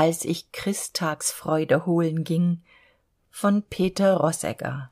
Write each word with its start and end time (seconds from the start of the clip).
als 0.00 0.24
ich 0.24 0.50
christtagsfreude 0.50 1.84
holen 1.84 2.24
ging 2.24 2.62
von 3.30 3.62
peter 3.62 4.16
rossegger 4.16 4.90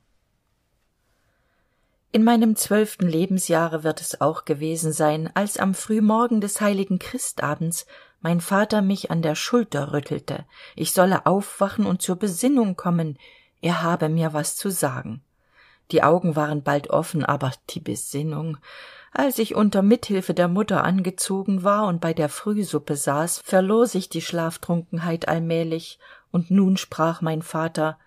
in 2.11 2.23
meinem 2.23 2.55
zwölften 2.55 3.07
lebensjahre 3.07 3.83
wird 3.83 4.01
es 4.01 4.21
auch 4.21 4.45
gewesen 4.45 4.93
sein 4.93 5.31
als 5.33 5.57
am 5.57 5.73
frühmorgen 5.73 6.41
des 6.41 6.61
heiligen 6.61 6.99
christabends 6.99 7.87
mein 8.21 8.39
vater 8.39 8.83
mich 8.83 9.09
an 9.09 9.23
der 9.23 9.33
schulter 9.33 9.93
rüttelte. 9.93 10.45
Ich 10.75 10.91
solle 10.91 11.25
aufwachen 11.25 11.87
und 11.87 12.03
zur 12.03 12.17
besinnung 12.17 12.75
kommen. 12.75 13.17
Er 13.61 13.81
habe 13.81 14.09
mir 14.09 14.33
was 14.33 14.57
zu 14.57 14.69
sagen. 14.69 15.23
Die 15.91 16.03
augen 16.03 16.35
waren 16.35 16.61
bald 16.61 16.91
offen 16.91 17.25
aber 17.25 17.51
die 17.71 17.79
besinnung 17.79 18.57
als 19.11 19.39
ich 19.39 19.55
unter 19.55 19.81
mithilfe 19.81 20.33
der 20.33 20.47
mutter 20.47 20.83
angezogen 20.83 21.63
war 21.63 21.87
und 21.87 21.99
bei 22.01 22.13
der 22.13 22.29
frühsuppe 22.29 22.95
saß 22.95 23.41
verlor 23.43 23.87
sich 23.87 24.09
die 24.09 24.21
schlaftrunkenheit 24.21 25.27
allmählich. 25.27 25.99
Und 26.31 26.51
nun 26.51 26.77
sprach 26.77 27.21
mein 27.21 27.41
vater 27.41 27.97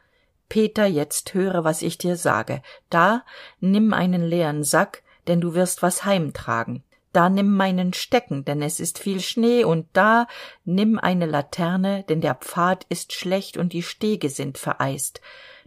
peter 0.49 0.87
jetzt 0.87 1.35
höre 1.35 1.65
was 1.65 1.83
ich 1.83 1.99
dir 1.99 2.17
sage. 2.17 2.63
Da 2.91 3.25
nimm 3.61 3.93
einen 3.93 4.23
leeren 4.23 4.65
sack 4.65 5.03
denn 5.29 5.41
du 5.41 5.55
wirst 5.55 5.83
was 5.83 6.05
heimtragen. 6.05 6.83
Da 7.13 7.29
nimm 7.29 7.57
meinen 7.57 7.93
stecken 7.93 8.45
denn 8.45 8.63
es 8.63 8.81
ist 8.81 8.99
viel 8.99 9.21
schnee. 9.21 9.65
Und 9.65 9.87
da 9.93 10.29
nimm 10.65 10.99
eine 10.99 11.27
laterne 11.27 12.05
denn 12.09 12.21
der 12.21 12.37
pfad 12.37 12.87
ist 12.89 13.13
schlecht 13.13 13.57
und 13.57 13.73
die 13.73 13.83
stege 13.83 14.31
sind 14.31 14.57
vereist 14.57 15.21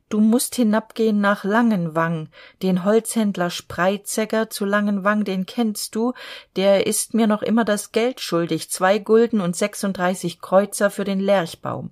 du 0.10 0.20
musst 0.20 0.56
hinabgehen 0.56 1.20
nach 1.22 1.44
langenwang. 1.44 2.30
Den 2.62 2.84
holzhändler 2.84 3.50
spreizegger 3.50 4.50
zu 4.50 4.66
langenwang 4.66 5.24
den 5.24 5.46
kennst 5.46 5.96
du. 5.96 6.14
Der 6.56 6.88
ist 6.88 7.14
mir 7.14 7.28
noch 7.28 7.42
immer 7.42 7.66
das 7.66 7.92
geld 7.92 8.22
schuldig. 8.22 8.70
Zwei 8.70 9.00
gulden 9.00 9.42
und 9.42 9.56
sechsunddreißig 9.56 10.42
kreuzer 10.42 10.90
für 10.90 11.04
den 11.04 11.20
lerchbaum 11.20 11.92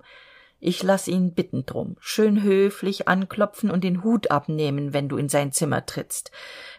ich 0.63 0.81
lass 0.81 1.09
ihn 1.09 1.33
bitten 1.33 1.65
drum. 1.65 1.97
Schön 1.99 2.41
höflich 2.41 3.09
anklopfen 3.09 3.69
und 3.69 3.83
den 3.83 4.03
hut 4.03 4.31
abnehmen 4.31 4.93
wenn 4.93 5.09
du 5.09 5.17
in 5.17 5.27
sein 5.27 5.51
zimmer 5.51 5.85
trittst. 5.85 6.31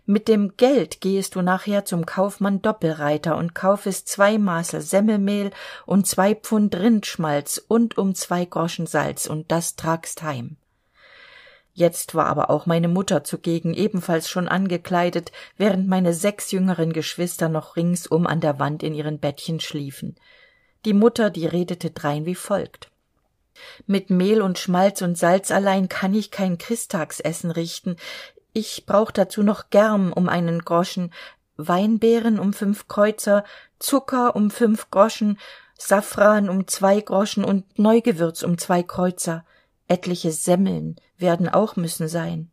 Mit 0.07 0.27
dem 0.27 0.57
geld 0.57 1.03
gehest 1.03 1.35
du 1.35 1.43
nachher 1.43 1.85
zum 1.85 2.07
kaufmann 2.07 2.63
doppelreiter 2.63 3.37
und 3.37 3.55
kaufest 3.55 4.09
zwei 4.09 4.39
maße 4.39 4.81
semmelmehl 4.81 5.51
und 5.85 6.07
zwei 6.07 6.35
pfund 6.35 6.75
rindschmalz 6.75 7.63
und 7.69 7.98
um 7.98 8.15
zwei 8.15 8.47
groschen 8.47 8.87
salz 8.87 9.27
und 9.27 9.53
das 9.53 9.77
tragst 9.77 10.23
heim 10.23 10.57
jetzt 11.75 12.14
war 12.14 12.27
aber 12.27 12.50
auch 12.50 12.67
meine 12.67 12.89
mutter 12.89 13.25
zugegen 13.25 13.75
ebenfalls 13.75 14.30
schon 14.30 14.48
angekleidet 14.48 15.33
während 15.56 15.89
meine 15.89 16.14
sechs 16.14 16.50
jüngeren 16.53 16.92
geschwister 16.92 17.48
noch 17.48 17.77
ringsum 17.77 18.27
an 18.27 18.41
der 18.41 18.58
wand 18.58 18.83
in 18.83 18.94
ihren 18.94 19.19
bettchen 19.19 19.61
schliefen. 19.61 20.17
Die 20.84 20.95
mutter 20.95 21.30
die 21.30 21.47
redete 21.47 21.91
drein 21.91 22.27
wie 22.27 22.34
folgt. 22.34 22.91
Mit 23.86 24.11
mehl 24.11 24.41
und 24.41 24.58
schmalz 24.58 25.02
und 25.02 25.19
salz 25.19 25.50
allein 25.50 25.89
kann 25.89 26.14
ich 26.14 26.30
kein 26.30 26.58
christtagsessen 26.58 27.50
richten. 27.50 27.97
Ich 28.52 28.84
brauch 28.86 29.11
dazu 29.11 29.42
noch 29.42 29.70
germ 29.70 30.12
um 30.12 30.28
einen 30.28 30.61
groschen 30.61 31.12
weinbeeren 31.56 32.39
um 32.39 32.52
fünf 32.52 32.89
kreuzer 32.89 33.45
zucker 33.78 34.34
um 34.34 34.50
fünf 34.50 34.91
groschen 34.91 35.39
safran 35.78 36.48
um 36.48 36.67
zwei 36.67 37.00
groschen 37.00 37.45
und 37.45 37.78
neugewürz 37.78 38.42
um 38.42 38.58
zwei 38.58 38.83
kreuzer 38.83 39.45
etliche 39.89 40.33
semmeln 40.33 40.97
werden 41.19 41.49
auch 41.49 41.77
müssen 41.77 42.09
sein. 42.09 42.51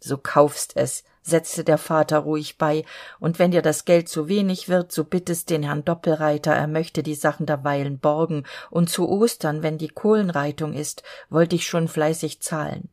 So 0.00 0.16
kaufst 0.16 0.76
es 0.76 1.02
setzte 1.22 1.64
der 1.64 1.78
vater 1.78 2.18
ruhig 2.18 2.56
bei 2.56 2.84
und 3.20 3.38
wenn 3.38 3.50
dir 3.50 3.62
das 3.62 3.84
geld 3.84 4.08
zu 4.08 4.28
wenig 4.28 4.68
wird 4.68 4.92
so 4.92 5.04
bittest 5.04 5.50
den 5.50 5.62
herrn 5.62 5.84
doppelreiter 5.84 6.54
er 6.54 6.68
möchte 6.68 7.02
die 7.02 7.14
sachen 7.14 7.46
derweilen 7.46 7.98
borgen 7.98 8.44
und 8.70 8.88
zu 8.88 9.08
ostern 9.08 9.62
wenn 9.62 9.76
die 9.76 9.88
kohlenreitung 9.88 10.72
ist 10.72 11.02
wollt 11.28 11.52
ich 11.52 11.66
schon 11.66 11.88
fleißig 11.88 12.40
zahlen. 12.40 12.88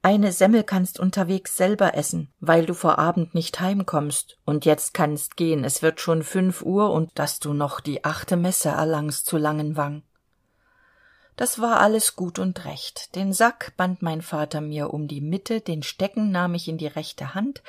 Eine 0.00 0.30
semmel 0.30 0.62
kannst 0.62 1.00
unterwegs 1.00 1.56
selber 1.56 1.94
essen 1.94 2.30
weil 2.40 2.66
du 2.66 2.74
vor 2.74 2.98
abend 2.98 3.34
nicht 3.34 3.58
heimkommst 3.58 4.38
und 4.44 4.64
jetzt 4.64 4.94
kannst 4.94 5.36
gehen 5.36 5.64
es 5.64 5.82
wird 5.82 6.00
schon 6.00 6.22
fünf 6.22 6.62
uhr 6.62 6.92
und 6.92 7.18
dass 7.18 7.40
du 7.40 7.54
noch 7.54 7.80
die 7.80 8.04
achte 8.04 8.36
messe 8.36 8.68
erlangst 8.68 9.26
zu 9.26 9.38
langenwang 9.38 10.02
das 11.38 11.60
war 11.60 11.78
alles 11.78 12.16
gut 12.16 12.40
und 12.40 12.64
recht. 12.64 13.14
Den 13.14 13.32
sack 13.32 13.72
band 13.76 14.02
mein 14.02 14.22
vater 14.22 14.60
mir 14.60 14.92
um 14.92 15.06
die 15.06 15.20
mitte 15.20 15.60
den 15.60 15.84
stecken 15.84 16.32
nahm 16.32 16.56
ich 16.56 16.66
in 16.66 16.78
die 16.78 16.88
rechte 16.88 17.32
hand 17.32 17.62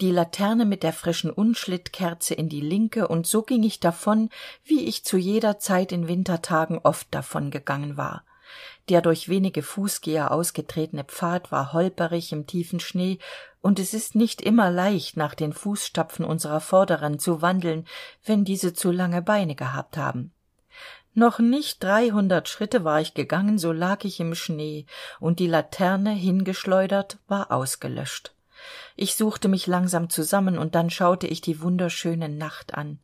die 0.00 0.12
laterne 0.12 0.64
mit 0.64 0.84
der 0.84 0.92
frischen 0.92 1.32
unschlittkerze 1.32 2.34
in 2.34 2.48
die 2.48 2.60
linke 2.60 3.08
und 3.08 3.26
so 3.26 3.42
ging 3.42 3.64
ich 3.64 3.80
davon 3.80 4.30
wie 4.62 4.84
ich 4.84 5.04
zu 5.04 5.16
jeder 5.16 5.58
zeit 5.58 5.90
in 5.90 6.06
wintertagen 6.06 6.78
oft 6.78 7.08
davongegangen 7.10 7.96
war. 7.96 8.22
Der 8.88 9.02
durch 9.02 9.28
wenige 9.28 9.64
fußgeher 9.64 10.30
ausgetretene 10.30 11.02
pfad 11.02 11.50
war 11.50 11.72
holperig 11.72 12.30
im 12.30 12.46
tiefen 12.46 12.78
schnee 12.78 13.18
und 13.60 13.80
es 13.80 13.92
ist 13.92 14.14
nicht 14.14 14.40
immer 14.40 14.70
leicht 14.70 15.16
nach 15.16 15.34
den 15.34 15.52
fußstapfen 15.52 16.24
unserer 16.24 16.60
vorderen 16.60 17.18
zu 17.18 17.42
wandeln 17.42 17.88
wenn 18.24 18.44
diese 18.44 18.72
zu 18.72 18.92
lange 18.92 19.20
beine 19.20 19.56
gehabt 19.56 19.96
haben 19.96 20.32
noch 21.14 21.38
nicht 21.38 21.82
dreihundert 21.82 22.48
schritte 22.48 22.84
war 22.84 23.00
ich 23.00 23.14
gegangen 23.14 23.58
so 23.58 23.72
lag 23.72 24.04
ich 24.04 24.20
im 24.20 24.34
schnee 24.34 24.84
und 25.18 25.38
die 25.38 25.46
laterne 25.46 26.10
hingeschleudert 26.10 27.18
war 27.26 27.50
ausgelöscht. 27.50 28.34
Ich 28.96 29.14
suchte 29.14 29.48
mich 29.48 29.66
langsam 29.66 30.10
zusammen 30.10 30.58
und 30.58 30.74
dann 30.74 30.90
schaute 30.90 31.26
ich 31.26 31.40
die 31.40 31.62
wunderschöne 31.62 32.28
nacht 32.28 32.74
an. 32.74 32.98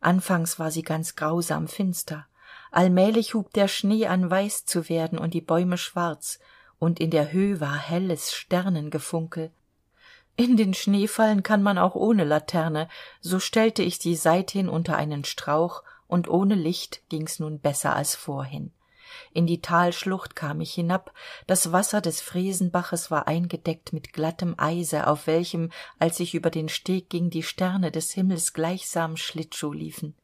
Anfangs 0.00 0.58
war 0.58 0.70
sie 0.70 0.82
ganz 0.82 1.16
grausam 1.16 1.68
finster. 1.68 2.26
Allmählich 2.70 3.34
hub 3.34 3.52
der 3.52 3.68
schnee 3.68 4.06
an 4.06 4.30
weiß 4.30 4.64
zu 4.64 4.88
werden 4.88 5.18
und 5.18 5.34
die 5.34 5.40
bäume 5.40 5.78
schwarz 5.78 6.38
und 6.78 7.00
in 7.00 7.10
der 7.10 7.32
höh 7.32 7.60
war 7.60 7.76
helles 7.76 8.32
sternengefunkel. 8.32 9.50
In 10.36 10.56
den 10.56 10.74
schneefallen 10.74 11.42
kann 11.42 11.62
man 11.62 11.78
auch 11.78 11.96
ohne 11.96 12.22
laterne. 12.22 12.88
So 13.20 13.40
stellte 13.40 13.82
ich 13.82 13.98
sie 13.98 14.14
seithin 14.14 14.68
unter 14.68 14.96
einen 14.96 15.24
strauch 15.24 15.82
und 16.08 16.28
ohne 16.28 16.56
licht 16.56 17.08
ging's 17.08 17.38
nun 17.38 17.60
besser 17.60 17.94
als 17.94 18.16
vorhin. 18.16 18.72
In 19.32 19.46
die 19.46 19.60
talschlucht 19.60 20.36
kam 20.36 20.60
ich 20.60 20.74
hinab. 20.74 21.12
Das 21.46 21.72
wasser 21.72 22.00
des 22.00 22.20
fresenbaches 22.20 23.10
war 23.10 23.28
eingedeckt 23.28 23.92
mit 23.92 24.12
glattem 24.12 24.54
eise 24.58 25.06
auf 25.06 25.26
welchem 25.26 25.70
als 25.98 26.20
ich 26.20 26.34
über 26.34 26.50
den 26.50 26.68
steg 26.68 27.08
ging 27.10 27.30
die 27.30 27.42
sterne 27.42 27.90
des 27.90 28.12
himmels 28.12 28.52
gleichsam 28.52 29.16
schlittschuh 29.16 29.72
liefen. 29.72 30.14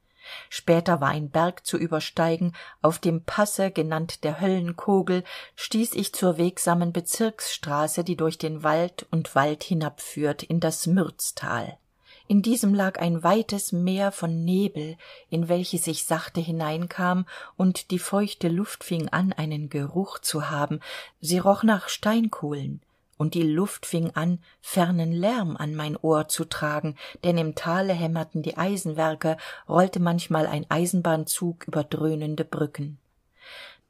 Später 0.48 1.02
war 1.02 1.10
ein 1.10 1.28
berg 1.28 1.66
zu 1.66 1.76
übersteigen. 1.76 2.54
Auf 2.80 2.98
dem 2.98 3.24
passe 3.24 3.70
genannt 3.70 4.24
der 4.24 4.40
höllenkogel 4.40 5.22
stieß 5.54 5.92
ich 5.94 6.14
zur 6.14 6.38
wegsamen 6.38 6.92
bezirksstraße 6.92 8.04
die 8.04 8.16
durch 8.16 8.38
den 8.38 8.62
wald 8.62 9.06
und 9.10 9.34
wald 9.34 9.62
hinabführt 9.62 10.42
in 10.42 10.60
das 10.60 10.86
mürztal 10.86 11.78
in 12.26 12.40
diesem 12.40 12.74
lag 12.74 12.98
ein 12.98 13.22
weites 13.22 13.72
meer 13.72 14.10
von 14.10 14.44
nebel 14.44 14.96
in 15.28 15.48
welches 15.48 15.86
ich 15.86 16.04
sachte 16.04 16.40
hineinkam 16.40 17.26
und 17.56 17.90
die 17.90 17.98
feuchte 17.98 18.48
luft 18.48 18.82
fing 18.82 19.08
an 19.08 19.32
einen 19.32 19.68
geruch 19.68 20.18
zu 20.18 20.50
haben. 20.50 20.80
Sie 21.20 21.38
roch 21.38 21.62
nach 21.62 21.88
steinkohlen 21.88 22.80
und 23.18 23.34
die 23.34 23.42
luft 23.42 23.86
fing 23.86 24.10
an 24.14 24.38
fernen 24.60 25.12
lärm 25.12 25.56
an 25.56 25.74
mein 25.74 25.96
ohr 25.96 26.28
zu 26.28 26.44
tragen 26.44 26.96
denn 27.22 27.38
im 27.38 27.54
tale 27.54 27.92
hämmerten 27.92 28.42
die 28.42 28.56
eisenwerke 28.56 29.36
rollte 29.68 30.00
manchmal 30.00 30.46
ein 30.46 30.66
eisenbahnzug 30.68 31.66
über 31.68 31.84
dröhnende 31.84 32.44
brücken 32.44 32.98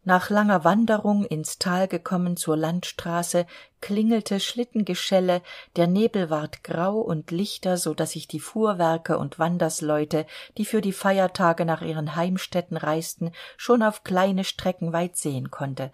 nach 0.04 0.28
langer 0.30 0.64
wanderung 0.64 1.24
ins 1.24 1.58
tal 1.58 1.88
gekommen 1.88 2.36
zur 2.36 2.56
landstraße 2.56 3.46
klingelte 3.80 4.38
schlittengeschelle 4.40 5.42
der 5.76 5.86
nebel 5.86 6.30
ward 6.30 6.62
grau 6.62 6.98
und 7.00 7.30
lichter 7.30 7.76
so 7.76 7.94
dass 7.94 8.14
ich 8.14 8.28
die 8.28 8.40
fuhrwerke 8.40 9.18
und 9.18 9.38
wandersleute 9.38 10.26
die 10.58 10.64
für 10.64 10.80
die 10.80 10.92
feiertage 10.92 11.64
nach 11.64 11.82
ihren 11.82 12.16
heimstätten 12.16 12.76
reisten 12.76 13.32
schon 13.56 13.82
auf 13.82 14.04
kleine 14.04 14.44
strecken 14.44 14.92
weit 14.92 15.16
sehen 15.16 15.50
konnte. 15.50 15.90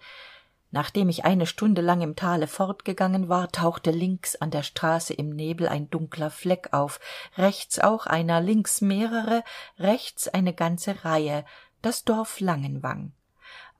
Nachdem 0.73 1.09
ich 1.09 1.25
eine 1.25 1.45
stunde 1.45 1.81
lang 1.81 2.01
im 2.01 2.15
tale 2.15 2.47
fortgegangen 2.47 3.27
war 3.27 3.51
tauchte 3.51 3.91
links 3.91 4.37
an 4.37 4.51
der 4.51 4.63
straße 4.63 5.13
im 5.13 5.29
nebel 5.29 5.67
ein 5.67 5.89
dunkler 5.89 6.29
fleck 6.29 6.69
auf 6.71 7.01
rechts 7.37 7.79
auch 7.79 8.05
einer 8.05 8.39
links 8.39 8.79
mehrere 8.79 9.43
rechts 9.77 10.29
eine 10.29 10.53
ganze 10.53 11.03
reihe 11.03 11.43
das 11.81 12.05
dorf 12.05 12.39
langenwang 12.39 13.11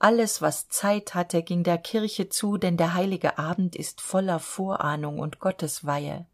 alles 0.01 0.41
was 0.41 0.67
zeit 0.69 1.13
hatte 1.13 1.43
ging 1.43 1.63
der 1.63 1.77
kirche 1.77 2.29
zu 2.29 2.57
denn 2.57 2.77
der 2.77 2.93
heilige 2.93 3.37
abend 3.37 3.75
ist 3.75 4.01
voller 4.01 4.39
vorahnung 4.39 5.19
und 5.19 5.39
gottesweihe. 5.39 6.25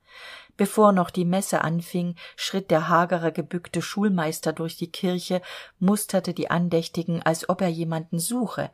Bevor 0.56 0.92
noch 0.92 1.10
die 1.10 1.26
messe 1.26 1.62
anfing 1.62 2.16
schritt 2.36 2.72
der 2.72 2.90
hagere 2.90 3.32
gebückte 3.32 3.82
schulmeister 3.82 4.54
durch 4.54 4.78
die 4.78 4.92
kirche 4.92 5.42
musterte 5.80 6.34
die 6.34 6.50
andächtigen 6.50 7.22
als 7.22 7.50
ob 7.50 7.62
er 7.62 7.68
jemanden 7.68 8.20
suche. 8.20 8.72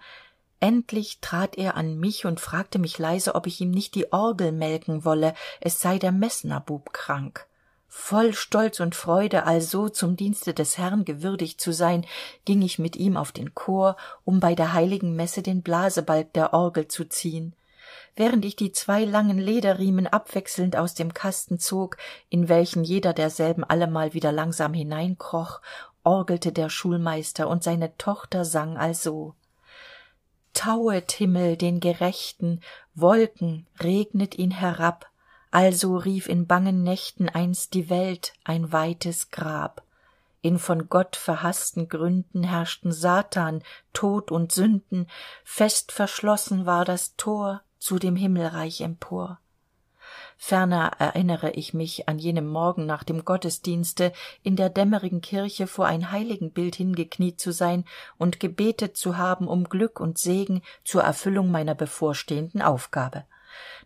Endlich 0.59 1.19
trat 1.19 1.57
er 1.57 1.75
an 1.75 1.99
mich 1.99 2.25
und 2.25 2.39
fragte 2.39 2.79
mich 2.79 2.97
leise 2.99 3.35
ob 3.35 3.47
ich 3.47 3.59
ihm 3.59 3.71
nicht 3.71 3.95
die 3.95 4.13
orgel 4.13 4.51
melken 4.51 5.03
wolle 5.03 5.33
es 5.59 5.81
sei 5.81 5.97
der 5.99 6.11
meßnerbub 6.11 6.93
krank 6.93 7.47
voll 7.95 8.33
stolz 8.33 8.79
und 8.79 8.95
freude 8.95 9.45
also 9.45 9.87
zum 9.87 10.15
dienste 10.15 10.55
des 10.55 10.79
herrn 10.79 11.05
gewürdigt 11.05 11.61
zu 11.61 11.71
sein 11.71 12.07
ging 12.43 12.63
ich 12.63 12.79
mit 12.79 12.95
ihm 12.95 13.15
auf 13.15 13.31
den 13.31 13.53
chor 13.53 13.97
um 14.25 14.39
bei 14.39 14.55
der 14.55 14.73
heiligen 14.73 15.15
messe 15.15 15.43
den 15.43 15.61
blasebalg 15.61 16.33
der 16.33 16.53
orgel 16.53 16.87
zu 16.87 17.05
ziehen. 17.05 17.53
Während 18.15 18.45
ich 18.45 18.55
die 18.55 18.71
zwei 18.71 19.05
langen 19.05 19.37
lederriemen 19.37 20.07
abwechselnd 20.07 20.75
aus 20.75 20.95
dem 20.95 21.13
kasten 21.13 21.59
zog 21.59 21.97
in 22.29 22.49
welchen 22.49 22.83
jeder 22.83 23.13
derselben 23.13 23.63
allemal 23.63 24.15
wieder 24.15 24.31
langsam 24.31 24.73
hineinkroch 24.73 25.61
orgelte 26.03 26.51
der 26.51 26.69
schulmeister 26.69 27.47
und 27.47 27.63
seine 27.63 27.95
tochter 27.97 28.43
sang 28.43 28.75
also. 28.75 29.35
Tauet 30.55 31.11
himmel 31.11 31.57
den 31.57 31.79
gerechten 31.79 32.59
wolken 32.95 33.67
regnet 33.79 34.35
ihn 34.35 34.51
herab 34.51 35.11
also 35.53 35.97
rief 35.97 36.27
in 36.27 36.47
bangen 36.47 36.81
nächten 36.81 37.29
einst 37.29 37.75
die 37.75 37.91
welt 37.91 38.33
ein 38.43 38.71
weites 38.71 39.29
grab. 39.29 39.83
In 40.41 40.57
von 40.57 40.89
gott 40.89 41.15
verhaßten 41.15 41.89
gründen 41.89 42.43
herrschten 42.43 42.91
satan 42.91 43.61
tod 43.93 44.31
und 44.31 44.51
sünden. 44.51 45.05
Fest 45.43 45.91
verschlossen 45.91 46.65
war 46.65 46.85
das 46.85 47.15
tor 47.17 47.61
zu 47.77 47.99
dem 47.99 48.15
himmelreich 48.15 48.81
empor. 48.81 49.39
Ferner 50.37 50.93
erinnere 50.97 51.51
ich 51.51 51.75
mich 51.75 52.09
an 52.09 52.17
jenem 52.17 52.47
morgen 52.47 52.87
nach 52.87 53.03
dem 53.03 53.23
gottesdienste 53.23 54.11
in 54.41 54.55
der 54.55 54.69
dämmerigen 54.69 55.21
kirche 55.21 55.67
vor 55.67 55.85
ein 55.85 56.09
heiligenbild 56.09 56.75
hingekniet 56.75 57.39
zu 57.39 57.51
sein 57.51 57.85
und 58.17 58.39
gebetet 58.39 58.97
zu 58.97 59.17
haben 59.17 59.47
um 59.47 59.65
glück 59.65 59.99
und 59.99 60.17
segen 60.17 60.63
zur 60.83 61.03
erfüllung 61.03 61.51
meiner 61.51 61.75
bevorstehenden 61.75 62.63
aufgabe 62.63 63.25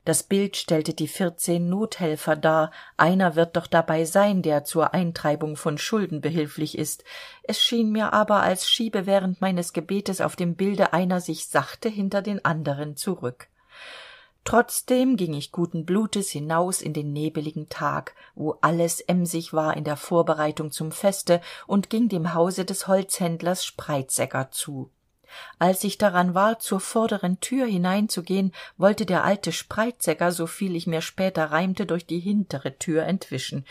das 0.08 0.24
bild 0.24 0.56
stellte 0.56 0.94
die 0.94 1.10
vierzehn 1.10 1.68
nothelfer 1.68 2.38
dar. 2.38 2.72
Einer 2.96 3.36
wird 3.36 3.58
doch 3.58 3.68
dabei 3.68 4.06
sein 4.06 4.42
der 4.42 4.64
zur 4.64 4.94
eintreibung 4.94 5.58
von 5.58 5.78
schulden 5.78 6.22
behilflich 6.22 6.78
ist. 6.78 7.04
Es 7.44 7.62
schien 7.62 7.92
mir 7.92 8.14
aber 8.14 8.42
als 8.42 8.70
schiebe 8.70 9.06
während 9.06 9.42
meines 9.42 9.74
gebetes 9.74 10.22
auf 10.22 10.38
dem 10.38 10.56
bilde 10.56 10.94
einer 10.94 11.20
sich 11.20 11.48
sachte 11.48 11.90
hinter 11.90 12.22
den 12.22 12.46
anderen 12.46 12.96
zurück. 12.96 13.50
Trotzdem 14.46 15.18
ging 15.18 15.34
ich 15.34 15.52
guten 15.52 15.86
blutes 15.86 16.30
hinaus 16.30 16.82
in 16.82 16.94
den 16.94 17.12
nebeligen 17.12 17.68
tag 17.68 18.16
wo 18.34 18.56
alles 18.62 19.02
emsig 19.02 19.52
war 19.52 19.76
in 19.76 19.84
der 19.84 19.98
vorbereitung 19.98 20.72
zum 20.72 20.94
feste 20.94 21.42
und 21.66 21.90
ging 21.90 22.08
dem 22.08 22.34
hause 22.34 22.64
des 22.64 22.88
holzhändlers 22.88 23.66
spreizegger 23.66 24.52
zu 24.52 24.90
als 25.60 25.84
ich 25.84 25.98
daran 25.98 26.34
war 26.34 26.60
zur 26.60 26.80
vorderen 26.80 27.40
tür 27.40 27.66
hineinzugehen 27.66 28.54
wollte 28.78 29.06
der 29.06 29.24
alte 29.24 29.52
spreizegger 29.52 30.32
soviel 30.32 30.76
ich 30.76 30.88
mir 30.88 31.02
später 31.02 31.46
reimte 31.46 31.86
durch 31.86 32.06
die 32.06 32.20
hintere 32.20 32.78
tür 32.78 33.04
entwischen. 33.04 33.66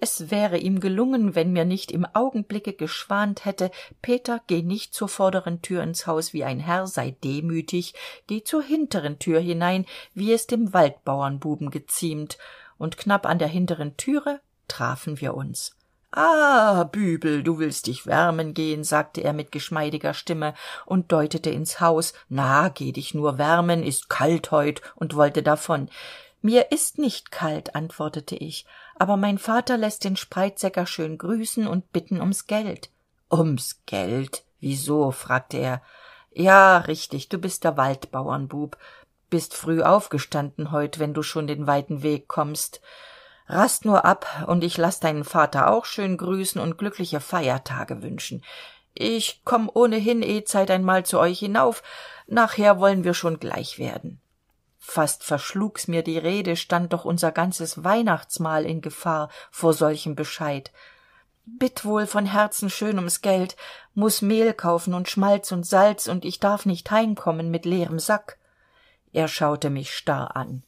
Es 0.00 0.30
wäre 0.30 0.58
ihm 0.58 0.80
gelungen 0.80 1.34
wenn 1.34 1.52
mir 1.52 1.64
nicht 1.64 1.90
im 1.90 2.04
augenblicke 2.04 2.72
geschwant 2.72 3.44
hätte 3.44 3.70
peter 4.02 4.40
geh 4.46 4.62
nicht 4.62 4.94
zur 4.94 5.08
vorderen 5.08 5.60
tür 5.62 5.82
ins 5.82 6.06
haus 6.06 6.32
wie 6.32 6.44
ein 6.44 6.60
herr 6.60 6.86
sei 6.86 7.16
demütig 7.24 7.94
geh 8.26 8.42
zur 8.44 8.62
hinteren 8.62 9.18
tür 9.18 9.40
hinein 9.40 9.86
wie 10.14 10.32
es 10.32 10.46
dem 10.46 10.72
waldbauernbuben 10.72 11.70
geziemt. 11.70 12.38
Und 12.76 12.96
knapp 12.96 13.26
an 13.26 13.38
der 13.38 13.48
hinteren 13.48 13.96
türe 13.96 14.40
trafen 14.68 15.20
wir 15.20 15.34
uns 15.34 15.77
ah 16.10 16.84
bübel 16.84 17.42
du 17.42 17.58
willst 17.58 17.86
dich 17.86 18.06
wärmen 18.06 18.54
gehen 18.54 18.84
sagte 18.84 19.22
er 19.22 19.32
mit 19.32 19.52
geschmeidiger 19.52 20.14
stimme 20.14 20.54
und 20.86 21.12
deutete 21.12 21.50
ins 21.50 21.80
haus. 21.80 22.14
Na 22.28 22.68
geh 22.68 22.92
dich 22.92 23.14
nur 23.14 23.38
wärmen 23.38 23.82
ist 23.82 24.08
kalt 24.08 24.50
heut 24.50 24.80
und 24.94 25.14
wollte 25.14 25.42
davon. 25.42 25.88
Mir 26.40 26.70
ist 26.70 26.98
nicht 26.98 27.30
kalt 27.30 27.74
antwortete 27.74 28.36
ich 28.36 28.64
aber 28.98 29.16
mein 29.16 29.38
vater 29.38 29.76
lässt 29.76 30.04
den 30.04 30.16
spreizäcker 30.16 30.86
schön 30.86 31.18
grüßen 31.18 31.66
und 31.66 31.92
bitten 31.92 32.20
ums 32.20 32.46
geld. 32.46 32.90
Ums 33.30 33.80
geld? 33.86 34.44
Wieso? 34.60 35.12
fragte 35.12 35.58
er. 35.58 35.82
Ja 36.32 36.78
richtig 36.78 37.28
du 37.28 37.38
bist 37.38 37.64
der 37.64 37.76
waldbauernbub. 37.76 38.76
Bist 39.30 39.54
früh 39.54 39.82
aufgestanden 39.82 40.72
heut 40.72 40.98
wenn 40.98 41.14
du 41.14 41.22
schon 41.22 41.46
den 41.46 41.66
weiten 41.66 42.02
weg 42.02 42.28
kommst 42.28 42.80
rast 43.48 43.84
nur 43.84 44.04
ab 44.04 44.44
und 44.46 44.62
ich 44.62 44.76
lass 44.76 45.00
deinen 45.00 45.24
vater 45.24 45.70
auch 45.70 45.84
schön 45.84 46.16
grüßen 46.16 46.60
und 46.60 46.78
glückliche 46.78 47.20
feiertage 47.20 48.02
wünschen. 48.02 48.44
Ich 48.94 49.42
komm 49.44 49.70
ohnehin 49.72 50.22
eh 50.22 50.44
zeit 50.44 50.70
einmal 50.70 51.06
zu 51.06 51.18
euch 51.18 51.38
hinauf. 51.38 51.82
Nachher 52.26 52.78
wollen 52.78 53.04
wir 53.04 53.14
schon 53.14 53.38
gleich 53.38 53.78
werden. 53.78 54.20
Fast 54.78 55.22
verschlug's 55.22 55.86
mir 55.86 56.02
die 56.02 56.18
rede 56.18 56.56
stand 56.56 56.92
doch 56.92 57.04
unser 57.04 57.30
ganzes 57.30 57.84
weihnachtsmahl 57.84 58.64
in 58.64 58.80
gefahr 58.80 59.28
vor 59.50 59.72
solchem 59.72 60.14
bescheid. 60.14 60.72
Bitt 61.44 61.84
wohl 61.84 62.06
von 62.06 62.26
herzen 62.26 62.70
schön 62.70 62.96
ums 62.96 63.22
geld 63.22 63.56
muss 63.94 64.20
mehl 64.20 64.52
kaufen 64.52 64.94
und 64.94 65.08
schmalz 65.08 65.52
und 65.52 65.64
salz 65.64 66.06
und 66.08 66.24
ich 66.24 66.40
darf 66.40 66.66
nicht 66.66 66.90
heimkommen 66.90 67.50
mit 67.50 67.64
leerem 67.64 67.98
sack. 67.98 68.38
Er 69.12 69.28
schaute 69.28 69.70
mich 69.70 69.94
starr 69.94 70.36
an. 70.36 70.62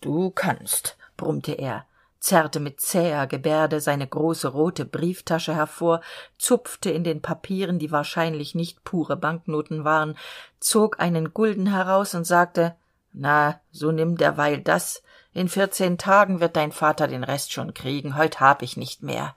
Du 0.00 0.30
kannst 0.30 0.96
brummte 1.16 1.52
er 1.52 1.86
zerrte 2.22 2.60
mit 2.60 2.80
zäher 2.80 3.26
gebärde 3.26 3.80
seine 3.80 4.06
große 4.06 4.48
rote 4.48 4.84
brieftasche 4.84 5.54
hervor 5.54 6.00
zupfte 6.38 6.90
in 6.90 7.04
den 7.04 7.20
papieren 7.20 7.78
die 7.78 7.90
wahrscheinlich 7.90 8.54
nicht 8.54 8.84
pure 8.84 9.16
banknoten 9.16 9.84
waren 9.84 10.16
zog 10.60 11.00
einen 11.00 11.34
gulden 11.34 11.66
heraus 11.66 12.14
und 12.14 12.24
sagte 12.24 12.76
na 13.12 13.60
so 13.70 13.92
nimm 13.92 14.16
derweil 14.16 14.60
das. 14.60 15.02
In 15.34 15.48
vierzehn 15.48 15.98
tagen 15.98 16.40
wird 16.40 16.56
dein 16.56 16.72
vater 16.72 17.08
den 17.08 17.24
rest 17.24 17.52
schon 17.52 17.74
kriegen. 17.74 18.16
Heut 18.16 18.40
hab 18.40 18.62
ich 18.62 18.76
nicht 18.76 19.02
mehr. 19.02 19.34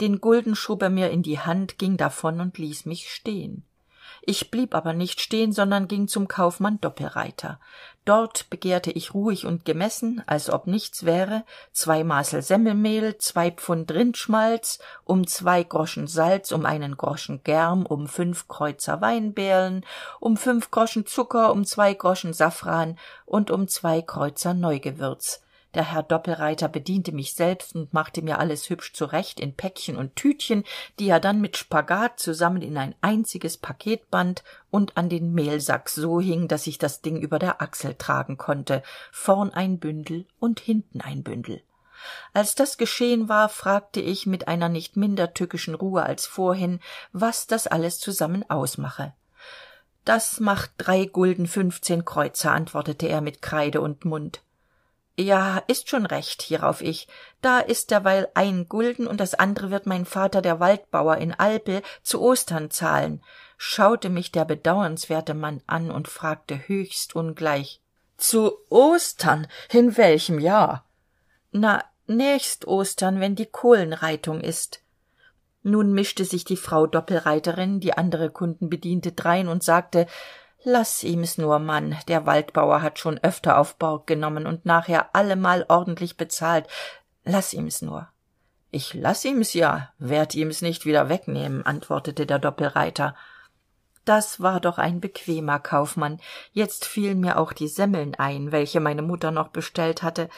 Den 0.00 0.20
gulden 0.20 0.54
schob 0.54 0.82
er 0.82 0.90
mir 0.90 1.10
in 1.10 1.22
die 1.22 1.38
hand 1.38 1.78
ging 1.78 1.96
davon 1.96 2.40
und 2.40 2.58
ließ 2.58 2.86
mich 2.86 3.10
stehen 3.10 3.64
ich 4.26 4.50
blieb 4.50 4.74
aber 4.74 4.92
nicht 4.92 5.20
stehen 5.20 5.52
sondern 5.52 5.88
ging 5.88 6.08
zum 6.08 6.28
kaufmann 6.28 6.80
doppelreiter. 6.80 7.58
Dort 8.04 8.50
begehrte 8.50 8.92
ich 8.92 9.14
ruhig 9.14 9.46
und 9.46 9.64
gemessen 9.64 10.22
als 10.26 10.50
ob 10.50 10.66
nichts 10.66 11.04
wäre 11.04 11.44
zwei 11.72 12.04
maßel 12.04 12.42
semmelmehl 12.42 13.18
zwei 13.18 13.50
pfund 13.50 13.90
rindschmalz 13.90 14.78
um 15.04 15.26
zwei 15.26 15.62
groschen 15.62 16.06
salz 16.06 16.52
um 16.52 16.66
einen 16.66 16.96
groschen 16.96 17.42
germ 17.42 17.86
um 17.86 18.06
fünf 18.08 18.48
kreuzer 18.48 19.00
weinberlen 19.00 19.84
um 20.20 20.36
fünf 20.36 20.70
groschen 20.70 21.06
zucker 21.06 21.52
um 21.52 21.64
zwei 21.64 21.94
groschen 21.94 22.32
safran 22.32 22.98
und 23.24 23.50
um 23.50 23.66
zwei 23.68 24.02
kreuzer 24.02 24.54
neugewürz 24.54 25.40
der 25.76 25.92
herr 25.92 26.02
doppelreiter 26.02 26.68
bediente 26.68 27.12
mich 27.12 27.34
selbst 27.34 27.74
und 27.74 27.92
machte 27.92 28.22
mir 28.22 28.38
alles 28.38 28.68
hübsch 28.70 28.94
zurecht 28.94 29.38
in 29.38 29.54
päckchen 29.54 29.96
und 29.96 30.16
tütchen 30.16 30.64
die 30.98 31.08
er 31.08 31.20
dann 31.20 31.40
mit 31.40 31.56
spagat 31.56 32.18
zusammen 32.18 32.62
in 32.62 32.76
ein 32.78 32.94
einziges 33.02 33.58
paket 33.58 34.10
band 34.10 34.42
und 34.70 34.96
an 34.96 35.08
den 35.08 35.32
mehlsack 35.32 35.88
so 35.88 36.20
hing 36.20 36.48
dass 36.48 36.66
ich 36.66 36.78
das 36.78 37.02
ding 37.02 37.20
über 37.20 37.38
der 37.38 37.60
achsel 37.60 37.94
tragen 37.94 38.38
konnte 38.38 38.82
vorn 39.12 39.52
ein 39.52 39.78
bündel 39.78 40.26
und 40.40 40.60
hinten 40.60 41.00
ein 41.00 41.22
bündel. 41.22 41.62
Als 42.32 42.54
das 42.54 42.78
geschehen 42.78 43.28
war 43.28 43.48
fragte 43.48 44.00
ich 44.00 44.26
mit 44.26 44.48
einer 44.48 44.68
nicht 44.68 44.96
minder 44.96 45.34
tückischen 45.34 45.74
ruhe 45.74 46.02
als 46.02 46.26
vorhin 46.26 46.80
was 47.12 47.46
das 47.46 47.66
alles 47.66 47.98
zusammen 47.98 48.48
ausmache. 48.48 49.12
Das 50.06 50.40
macht 50.40 50.70
drei 50.78 51.04
gulden 51.04 51.46
fünfzehn 51.46 52.04
kreuzer 52.04 52.52
antwortete 52.52 53.08
er 53.08 53.20
mit 53.20 53.42
kreide 53.42 53.80
und 53.80 54.04
mund 54.04 54.40
ja 55.18 55.62
ist 55.66 55.88
schon 55.88 56.06
recht 56.06 56.42
hierauf 56.42 56.80
ich. 56.82 57.08
Da 57.40 57.60
ist 57.60 57.90
derweil 57.90 58.28
ein 58.34 58.68
gulden 58.68 59.06
und 59.06 59.18
das 59.18 59.34
andere 59.34 59.70
wird 59.70 59.86
mein 59.86 60.04
vater 60.04 60.42
der 60.42 60.60
waldbauer 60.60 61.16
in 61.16 61.32
alpel 61.32 61.82
zu 62.02 62.20
ostern 62.20 62.70
zahlen. 62.70 63.22
Schaute 63.56 64.10
mich 64.10 64.32
der 64.32 64.44
bedauernswerte 64.44 65.34
mann 65.34 65.62
an 65.66 65.90
und 65.90 66.08
fragte 66.08 66.68
höchst 66.68 67.16
ungleich 67.16 67.80
zu 68.16 68.52
ostern? 68.70 69.46
In 69.70 69.96
welchem 69.96 70.38
jahr? 70.38 70.84
Na 71.52 71.84
nächst 72.06 72.66
ostern 72.66 73.20
wenn 73.20 73.34
die 73.34 73.46
kohlenreitung 73.46 74.40
ist. 74.40 74.82
Nun 75.62 75.92
mischte 75.92 76.24
sich 76.24 76.44
die 76.44 76.56
frau 76.56 76.86
doppelreiterin 76.86 77.80
die 77.80 77.94
andere 77.94 78.30
kunden 78.30 78.68
bediente 78.70 79.12
drein 79.12 79.48
und 79.48 79.64
sagte 79.64 80.06
lass 80.66 81.04
ihm's 81.04 81.38
nur 81.38 81.60
mann. 81.60 81.96
Der 82.08 82.26
waldbauer 82.26 82.82
hat 82.82 82.98
schon 82.98 83.18
öfter 83.18 83.56
auf 83.58 83.76
borg 83.76 84.06
genommen 84.06 84.46
und 84.46 84.66
nachher 84.66 85.14
allemal 85.14 85.64
ordentlich 85.68 86.16
bezahlt. 86.16 86.66
Laß 87.24 87.52
ihm's 87.54 87.82
nur. 87.82 88.08
Ich 88.72 88.92
lass 88.92 89.24
ihm's 89.24 89.54
ja 89.54 89.92
werd 89.98 90.34
ihm's 90.34 90.62
nicht 90.62 90.84
wieder 90.84 91.08
wegnehmen 91.08 91.64
antwortete 91.64 92.26
der 92.26 92.40
doppelreiter. 92.40 93.14
Das 94.04 94.40
war 94.40 94.60
doch 94.60 94.78
ein 94.78 95.00
bequemer 95.00 95.60
kaufmann. 95.60 96.20
Jetzt 96.52 96.84
fielen 96.84 97.20
mir 97.20 97.38
auch 97.38 97.52
die 97.52 97.68
semmeln 97.68 98.16
ein 98.16 98.50
welche 98.50 98.80
meine 98.80 99.02
mutter 99.02 99.30
noch 99.30 99.48
bestellt 99.48 100.02
hatte. 100.02 100.28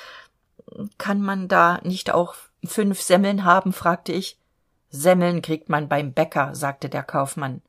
Kann 0.99 1.23
man 1.23 1.49
da 1.49 1.81
nicht 1.83 2.13
auch 2.13 2.35
fünf 2.65 3.01
semmeln 3.01 3.45
haben 3.45 3.73
fragte 3.73 4.13
ich. 4.13 4.39
Semmeln 4.91 5.41
kriegt 5.41 5.71
man 5.71 5.89
beim 5.89 6.13
bäcker 6.13 6.55
sagte 6.55 6.91
der 6.91 7.03
kaufmann 7.03 7.63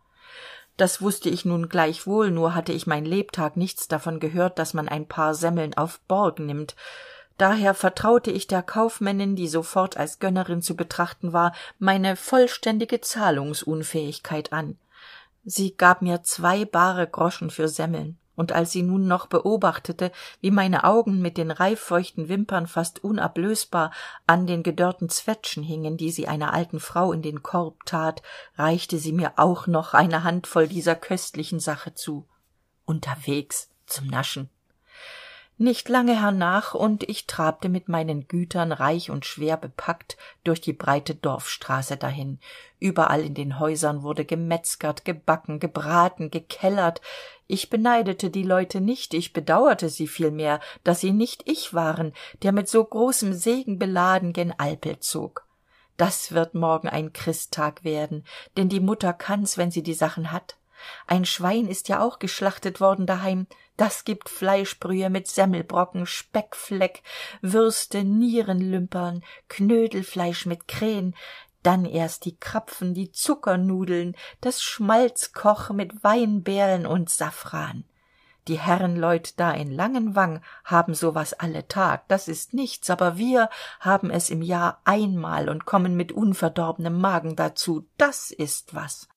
das 0.82 1.02
wusste 1.02 1.30
ich 1.30 1.46
nun 1.46 1.70
gleichwohl 1.70 2.32
nur 2.32 2.56
hatte 2.56 2.72
ich 2.72 2.88
mein 2.88 3.06
lebtag 3.06 3.58
nichts 3.58 3.88
davon 3.88 4.20
gehört 4.20 4.60
dass 4.60 4.74
man 4.74 4.88
ein 4.88 5.08
paar 5.08 5.36
semmeln 5.36 5.76
auf 5.76 6.00
borg 6.08 6.40
nimmt. 6.40 6.76
Daher 7.38 7.74
vertraute 7.74 8.32
ich 8.32 8.48
der 8.48 8.64
kaufmännin 8.64 9.36
die 9.36 9.48
sofort 9.48 9.98
als 9.98 10.20
gönnerin 10.20 10.62
zu 10.62 10.76
betrachten 10.76 11.34
war 11.34 11.54
meine 11.80 12.16
vollständige 12.16 13.02
zahlungsunfähigkeit 13.02 14.54
an. 14.54 14.78
Sie 15.46 15.76
gab 15.76 16.02
mir 16.02 16.24
zwei 16.24 16.66
bare 16.66 17.08
groschen 17.08 17.50
für 17.50 17.68
semmeln 17.68 18.18
und 18.40 18.54
als 18.54 18.72
sie 18.72 18.84
nun 18.84 19.06
noch 19.06 19.28
beobachtete 19.28 20.12
wie 20.40 20.50
meine 20.50 20.86
augen 20.86 21.22
mit 21.22 21.38
den 21.38 21.52
reifeuchten 21.52 22.30
wimpern 22.30 22.68
fast 22.68 23.04
unablösbar 23.04 23.92
an 24.28 24.48
den 24.48 24.64
gedörrten 24.64 25.10
zwetschgen 25.10 25.62
hingen 25.62 25.98
die 25.98 26.10
sie 26.10 26.28
einer 26.28 26.54
alten 26.54 26.80
frau 26.80 27.12
in 27.12 27.22
den 27.22 27.44
korb 27.44 27.86
tat 27.86 28.22
reichte 28.56 28.98
sie 28.98 29.12
mir 29.12 29.34
auch 29.36 29.68
noch 29.68 29.94
eine 29.94 30.24
handvoll 30.24 30.68
dieser 30.68 30.96
köstlichen 30.96 31.60
sache 31.60 31.94
zu. 31.94 32.28
Unterwegs 32.86 33.70
zum 33.86 34.08
naschen. 34.08 34.50
Nicht 35.62 35.90
lange 35.90 36.18
hernach 36.18 36.74
und 36.74 37.04
ich 37.10 37.28
trabte 37.28 37.68
mit 37.68 37.90
meinen 37.90 38.30
gütern 38.30 38.72
reich 38.72 39.12
und 39.12 39.26
schwer 39.26 39.58
bepackt 39.58 40.16
durch 40.46 40.62
die 40.62 40.72
breite 40.72 41.16
dorfstraße 41.16 41.98
dahin. 41.98 42.40
Überall 42.80 43.22
in 43.26 43.34
den 43.34 43.60
häusern 43.60 44.02
wurde 44.02 44.24
gemetzgert 44.24 45.04
gebacken 45.04 45.60
gebraten 45.60 46.32
gekellert 46.32 47.02
ich 47.50 47.72
beneidete 47.72 48.30
die 48.30 48.44
leute 48.44 48.80
nicht 48.80 49.14
ich 49.14 49.34
bedauerte 49.34 49.90
sie 49.90 50.08
vielmehr 50.08 50.60
dass 50.84 51.02
sie 51.02 51.12
nicht 51.12 51.42
ich 51.50 51.74
waren 51.74 52.14
der 52.44 52.52
mit 52.52 52.70
so 52.70 52.84
großem 52.84 53.34
segen 53.34 53.80
beladen 53.80 54.32
gen 54.32 54.54
alpel 54.58 55.00
zog. 55.00 55.46
Das 55.98 56.32
wird 56.32 56.54
morgen 56.54 56.88
ein 56.88 57.12
christtag 57.12 57.84
werden 57.84 58.24
denn 58.56 58.70
die 58.70 58.80
mutter 58.80 59.14
kann's 59.14 59.58
wenn 59.58 59.72
sie 59.72 59.84
die 59.84 59.96
sachen 59.96 60.32
hat. 60.32 60.58
Ein 61.08 61.26
schwein 61.26 61.68
ist 61.68 61.90
ja 61.90 62.02
auch 62.02 62.20
geschlachtet 62.20 62.80
worden 62.80 63.06
daheim. 63.06 63.48
Das 63.76 64.06
gibt 64.06 64.30
fleischbrühe 64.30 65.10
mit 65.10 65.28
semmelbrocken 65.28 66.06
speckfleck 66.06 67.02
würste 67.42 68.04
nierenlümpern 68.04 69.24
knödelfleisch 69.48 70.46
mit 70.46 70.68
krähen 70.68 71.16
dann 71.64 71.86
erst 71.86 72.26
die 72.26 72.38
krapfen 72.38 72.94
die 72.94 73.12
zuckernudeln 73.12 74.16
das 74.42 74.62
schmalzkoch 74.62 75.72
mit 75.72 76.04
weinberlen 76.04 76.86
und 76.86 77.10
safran. 77.10 77.84
Die 78.48 78.60
herrenleut 78.60 79.34
da 79.38 79.52
in 79.52 79.72
langenwang 79.72 80.42
haben 80.64 80.94
so 80.94 81.14
was 81.14 81.34
alle 81.34 81.68
tag 81.68 82.08
das 82.08 82.28
ist 82.28 82.54
nichts 82.54 82.90
aber 82.90 83.18
wir 83.18 83.50
haben 83.80 84.10
es 84.10 84.30
im 84.30 84.42
jahr 84.42 84.82
einmal 84.86 85.50
und 85.50 85.66
kommen 85.66 85.96
mit 85.96 86.12
unverdorbenem 86.12 87.00
magen 87.00 87.36
dazu 87.36 87.88
das 87.98 88.32
ist 88.32 88.74
was. 88.74 89.08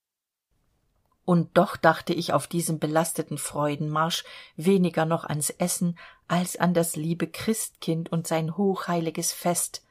Und 1.25 1.57
doch 1.57 1.77
dachte 1.77 2.13
ich 2.13 2.33
auf 2.33 2.49
diesem 2.49 2.79
belasteten 2.81 3.39
freudenmarsch 3.39 4.25
weniger 4.57 5.05
noch 5.05 5.25
ans 5.25 5.51
essen 5.51 5.97
als 6.27 6.57
an 6.57 6.75
das 6.75 6.97
liebe 6.97 7.29
christkind 7.29 8.11
und 8.11 8.27
sein 8.27 8.57
hochheiliges 8.57 9.33
fest 9.33 9.83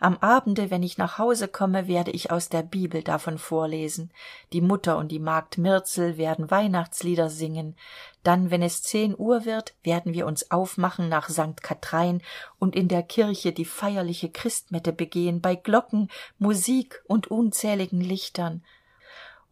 am 0.00 0.18
abende 0.18 0.70
wenn 0.70 0.82
ich 0.82 0.98
nach 0.98 1.18
hause 1.18 1.48
komme 1.48 1.86
werde 1.86 2.10
ich 2.10 2.30
aus 2.30 2.48
der 2.48 2.62
bibel 2.62 3.02
davon 3.02 3.38
vorlesen. 3.38 4.10
Die 4.52 4.60
mutter 4.60 4.98
und 4.98 5.12
die 5.12 5.18
magd 5.18 5.58
mirzel 5.58 6.16
werden 6.16 6.50
weihnachtslieder 6.50 7.30
singen. 7.30 7.76
Dann 8.22 8.50
wenn 8.50 8.62
es 8.62 8.82
zehn 8.82 9.14
uhr 9.16 9.44
wird 9.44 9.74
werden 9.82 10.14
wir 10.14 10.26
uns 10.26 10.50
aufmachen 10.50 11.08
nach 11.08 11.28
st 11.28 11.62
kathrein 11.62 12.22
und 12.58 12.76
in 12.76 12.88
der 12.88 13.02
kirche 13.02 13.52
die 13.52 13.64
feierliche 13.64 14.30
christmette 14.30 14.92
begehen 14.92 15.40
bei 15.40 15.54
glocken 15.54 16.08
musik 16.38 17.02
und 17.06 17.28
unzähligen 17.28 18.00
lichtern 18.00 18.62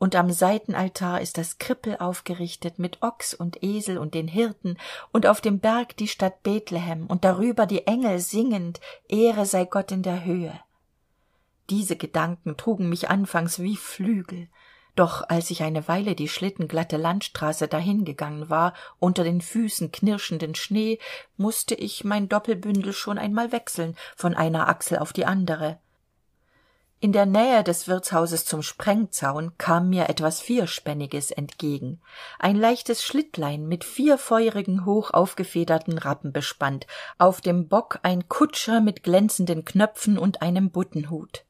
und 0.00 0.16
am 0.16 0.32
seitenaltar 0.32 1.20
ist 1.20 1.36
das 1.36 1.58
krippel 1.58 1.98
aufgerichtet 1.98 2.78
mit 2.78 3.02
ochs 3.02 3.34
und 3.34 3.62
esel 3.62 3.98
und 3.98 4.14
den 4.14 4.28
hirten 4.28 4.78
und 5.12 5.26
auf 5.26 5.42
dem 5.42 5.60
berg 5.60 5.94
die 5.98 6.08
stadt 6.08 6.42
bethlehem 6.42 7.06
und 7.06 7.22
darüber 7.22 7.66
die 7.66 7.86
engel 7.86 8.18
singend 8.18 8.80
ehre 9.08 9.44
sei 9.44 9.66
gott 9.66 9.92
in 9.92 10.02
der 10.02 10.24
höhe. 10.24 10.58
Diese 11.68 11.96
gedanken 11.96 12.56
trugen 12.56 12.88
mich 12.88 13.10
anfangs 13.10 13.58
wie 13.60 13.76
flügel. 13.76 14.48
Doch 14.96 15.28
als 15.28 15.50
ich 15.50 15.62
eine 15.62 15.86
weile 15.86 16.14
die 16.14 16.28
schlittenglatte 16.28 16.96
landstraße 16.96 17.68
dahingegangen 17.68 18.48
war 18.48 18.72
unter 19.00 19.22
den 19.22 19.42
füßen 19.42 19.92
knirschenden 19.92 20.54
schnee 20.54 20.98
musste 21.36 21.74
ich 21.74 22.04
mein 22.04 22.26
doppelbündel 22.26 22.94
schon 22.94 23.18
einmal 23.18 23.52
wechseln 23.52 23.94
von 24.16 24.32
einer 24.34 24.66
achsel 24.66 24.98
auf 24.98 25.12
die 25.12 25.26
andere 25.26 25.78
in 27.02 27.12
der 27.12 27.24
nähe 27.24 27.64
des 27.64 27.88
wirtshauses 27.88 28.44
zum 28.44 28.62
sprengzaun 28.62 29.56
kam 29.56 29.88
mir 29.88 30.10
etwas 30.10 30.42
vierspänniges 30.42 31.30
entgegen. 31.30 32.02
Ein 32.38 32.56
leichtes 32.56 33.02
schlittlein 33.02 33.66
mit 33.66 33.84
vier 33.84 34.18
feurigen 34.18 34.84
hoch 34.84 35.10
aufgefederten 35.10 35.96
rappen 35.96 36.32
bespannt. 36.32 36.86
Auf 37.16 37.40
dem 37.40 37.68
bock 37.68 38.00
ein 38.02 38.28
kutscher 38.28 38.82
mit 38.82 39.02
glänzenden 39.02 39.64
knöpfen 39.64 40.18
und 40.18 40.42
einem 40.42 40.70
buttenhut. 40.70 41.44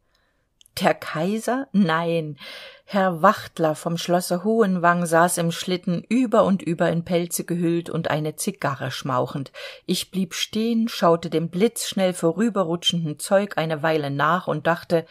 Der 0.80 0.95
kaiser? 0.95 1.66
Nein. 1.73 2.38
Herr 2.85 3.21
wachtler 3.21 3.75
vom 3.75 3.99
schlosse 3.99 4.45
hohenwang 4.45 5.04
saß 5.04 5.38
im 5.38 5.50
schlitten 5.50 6.02
über 6.09 6.45
und 6.45 6.62
über 6.62 6.90
in 6.90 7.04
pelze 7.04 7.45
gehüllt 7.45 7.90
und 7.90 8.09
eine 8.09 8.37
zigarre 8.37 8.90
schmauchend. 8.90 9.52
Ich 9.85 10.11
blieb 10.11 10.33
stehen 10.35 10.88
schaute 10.88 11.28
dem 11.28 11.50
blitzschnell 11.50 12.14
vorüberrutschenden 12.14 13.19
zeug 13.19 13.59
eine 13.59 13.83
weile 13.83 14.11
nach 14.11 14.47
und 14.47 14.66
dachte 14.66 15.07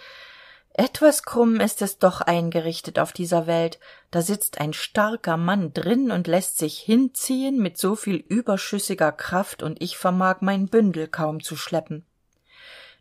etwas 0.79 1.23
krumm 1.23 1.59
ist 1.59 1.81
es 1.81 1.97
doch 1.97 2.21
eingerichtet 2.21 2.99
auf 2.99 3.11
dieser 3.11 3.47
welt. 3.47 3.81
Da 4.11 4.21
sitzt 4.21 4.61
ein 4.61 4.71
starker 4.71 5.35
mann 5.35 5.73
drin 5.73 6.09
und 6.09 6.25
lässt 6.25 6.57
sich 6.57 6.79
hinziehen 6.79 7.61
mit 7.61 7.77
so 7.77 7.97
viel 7.97 8.15
überschüssiger 8.15 9.11
kraft 9.11 9.61
und 9.61 9.81
ich 9.81 9.97
vermag 9.97 10.37
mein 10.39 10.69
bündel 10.69 11.09
kaum 11.09 11.43
zu 11.43 11.57
schleppen. 11.57 12.05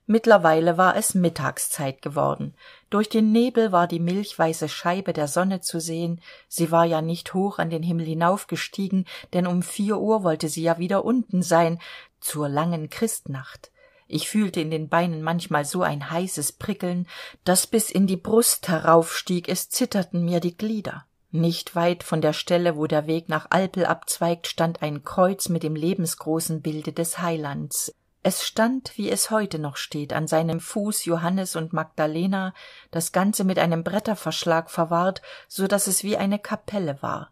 Mittlerweile 0.06 0.76
war 0.76 0.96
es 0.96 1.14
mittagszeit 1.14 2.02
geworden. 2.02 2.52
Durch 2.90 3.08
den 3.08 3.30
nebel 3.30 3.70
war 3.70 3.86
die 3.86 4.00
milchweiße 4.00 4.68
scheibe 4.68 5.12
der 5.12 5.28
sonne 5.28 5.60
zu 5.60 5.78
sehen. 5.78 6.20
Sie 6.48 6.72
war 6.72 6.84
ja 6.84 7.00
nicht 7.00 7.32
hoch 7.32 7.60
an 7.60 7.70
den 7.70 7.84
himmel 7.84 8.06
hinaufgestiegen 8.06 9.04
denn 9.34 9.46
um 9.46 9.62
vier 9.62 9.98
uhr 9.98 10.24
wollte 10.24 10.48
sie 10.48 10.62
ja 10.62 10.78
wieder 10.78 11.04
unten 11.04 11.42
sein 11.42 11.78
zur 12.18 12.48
langen 12.48 12.90
christnacht 12.90 13.70
ich 14.08 14.28
fühlte 14.28 14.60
in 14.60 14.70
den 14.70 14.88
beinen 14.88 15.22
manchmal 15.22 15.64
so 15.64 15.82
ein 15.82 16.10
heißes 16.10 16.52
prickeln 16.52 17.06
das 17.44 17.66
bis 17.66 17.90
in 17.90 18.06
die 18.06 18.16
brust 18.16 18.68
heraufstieg 18.68 19.48
es 19.48 19.68
zitterten 19.68 20.24
mir 20.24 20.40
die 20.40 20.56
glieder. 20.56 21.04
Nicht 21.30 21.76
weit 21.76 22.02
von 22.02 22.22
der 22.22 22.32
stelle 22.32 22.76
wo 22.76 22.86
der 22.86 23.06
weg 23.06 23.28
nach 23.28 23.46
alpel 23.50 23.84
abzweigt 23.84 24.46
stand 24.46 24.80
ein 24.82 25.04
kreuz 25.04 25.50
mit 25.50 25.62
dem 25.62 25.76
lebensgroßen 25.76 26.62
bilde 26.62 26.92
des 26.92 27.18
heilands. 27.18 27.94
Es 28.22 28.44
stand 28.44 28.96
wie 28.96 29.10
es 29.10 29.30
heute 29.30 29.58
noch 29.58 29.76
steht 29.76 30.12
an 30.12 30.26
seinem 30.26 30.58
fuß 30.58 31.04
johannes 31.04 31.54
und 31.54 31.74
magdalena 31.74 32.54
das 32.90 33.12
ganze 33.12 33.44
mit 33.44 33.58
einem 33.58 33.84
bretterverschlag 33.84 34.70
verwahrt 34.70 35.22
so 35.46 35.66
dass 35.66 35.86
es 35.86 36.02
wie 36.02 36.16
eine 36.16 36.38
kapelle 36.38 37.00
war 37.02 37.30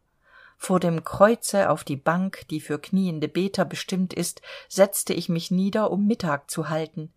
vor 0.57 0.81
dem 0.81 1.05
kreuze 1.05 1.71
auf 1.71 1.85
die 1.85 1.97
bank 1.97 2.47
die 2.51 2.61
für 2.61 2.79
kniende 2.79 3.29
beter 3.29 3.65
bestimmt 3.65 4.13
ist 4.13 4.43
setzte 4.69 5.13
ich 5.15 5.29
mich 5.29 5.51
nieder 5.51 5.91
um 5.91 6.07
mittag 6.07 6.51
zu 6.51 6.69
halten. 6.69 7.13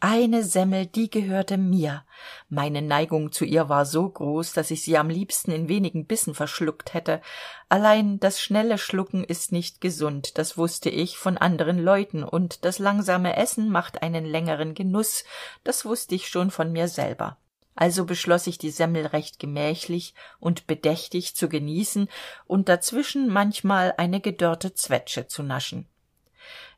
Eine 0.00 0.42
semmel 0.44 0.84
die 0.84 1.08
gehörte 1.08 1.56
mir. 1.56 2.04
Meine 2.50 2.82
neigung 2.82 3.32
zu 3.32 3.46
ihr 3.46 3.70
war 3.70 3.86
so 3.86 4.06
groß 4.06 4.52
dass 4.52 4.70
ich 4.70 4.82
sie 4.82 4.98
am 4.98 5.08
liebsten 5.08 5.50
in 5.50 5.68
wenigen 5.68 6.04
bissen 6.04 6.34
verschluckt 6.34 6.92
hätte. 6.92 7.22
Allein 7.70 8.20
das 8.20 8.40
schnelle 8.40 8.76
schlucken 8.76 9.24
ist 9.24 9.50
nicht 9.50 9.80
gesund 9.80 10.36
das 10.36 10.58
wusste 10.58 10.90
ich 10.90 11.16
von 11.16 11.38
anderen 11.38 11.78
leuten 11.78 12.22
und 12.22 12.66
das 12.66 12.78
langsame 12.78 13.36
essen 13.36 13.70
macht 13.70 14.02
einen 14.02 14.26
längeren 14.26 14.74
genuß 14.74 15.24
das 15.62 15.86
wusste 15.86 16.14
ich 16.14 16.28
schon 16.28 16.50
von 16.50 16.70
mir 16.70 16.88
selber 16.88 17.38
also 17.74 18.04
beschloss 18.04 18.46
ich 18.46 18.58
die 18.58 18.70
semmel 18.70 19.06
recht 19.06 19.38
gemächlich 19.38 20.14
und 20.40 20.66
bedächtig 20.66 21.34
zu 21.34 21.48
genießen 21.48 22.08
und 22.46 22.68
dazwischen 22.68 23.28
manchmal 23.28 23.94
eine 23.96 24.20
gedörrte 24.20 24.74
zwetsche 24.74 25.26
zu 25.26 25.42
naschen. 25.42 25.88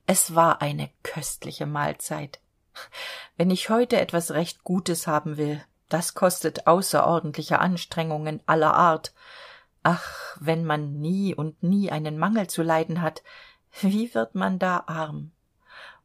Es 0.07 0.35
war 0.35 0.63
eine 0.63 0.91
köstliche 1.03 1.67
mahlzeit. 1.67 2.41
Wenn 3.37 3.51
ich 3.51 3.71
heute 3.71 4.01
etwas 4.01 4.33
recht 4.33 4.65
gutes 4.65 5.07
haben 5.07 5.37
will 5.37 5.63
das 5.89 6.15
kostet 6.15 6.67
außerordentliche 6.67 7.59
anstrengungen 7.59 8.41
aller 8.47 8.75
art. 8.75 9.15
Ach 9.83 10.37
wenn 10.41 10.65
man 10.65 10.95
nie 11.01 11.35
und 11.35 11.63
nie 11.63 11.91
einen 11.91 12.19
mangel 12.19 12.49
zu 12.49 12.63
leiden 12.63 13.03
hat 13.03 13.23
wie 13.81 14.15
wird 14.15 14.35
man 14.35 14.59
da 14.59 14.85
arm? 14.87 15.33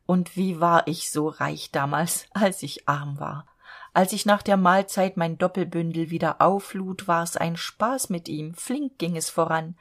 Und 0.06 0.36
wie 0.36 0.60
war 0.60 0.88
ich 0.88 1.10
so 1.10 1.30
reich 1.30 1.72
damals 1.72 2.26
als 2.32 2.64
ich 2.64 2.88
arm 2.88 3.20
war 3.20 3.46
als 3.94 4.14
ich 4.14 4.26
nach 4.26 4.42
der 4.42 4.58
mahlzeit 4.58 5.18
mein 5.18 5.38
doppelbündel 5.38 6.10
wieder 6.10 6.42
auflud 6.42 7.08
war's 7.08 7.38
ein 7.38 7.58
spaß 7.58 8.10
mit 8.10 8.30
ihm. 8.30 8.54
Flink 8.54 8.98
ging 8.98 9.18
es 9.18 9.30
voran. 9.30 9.76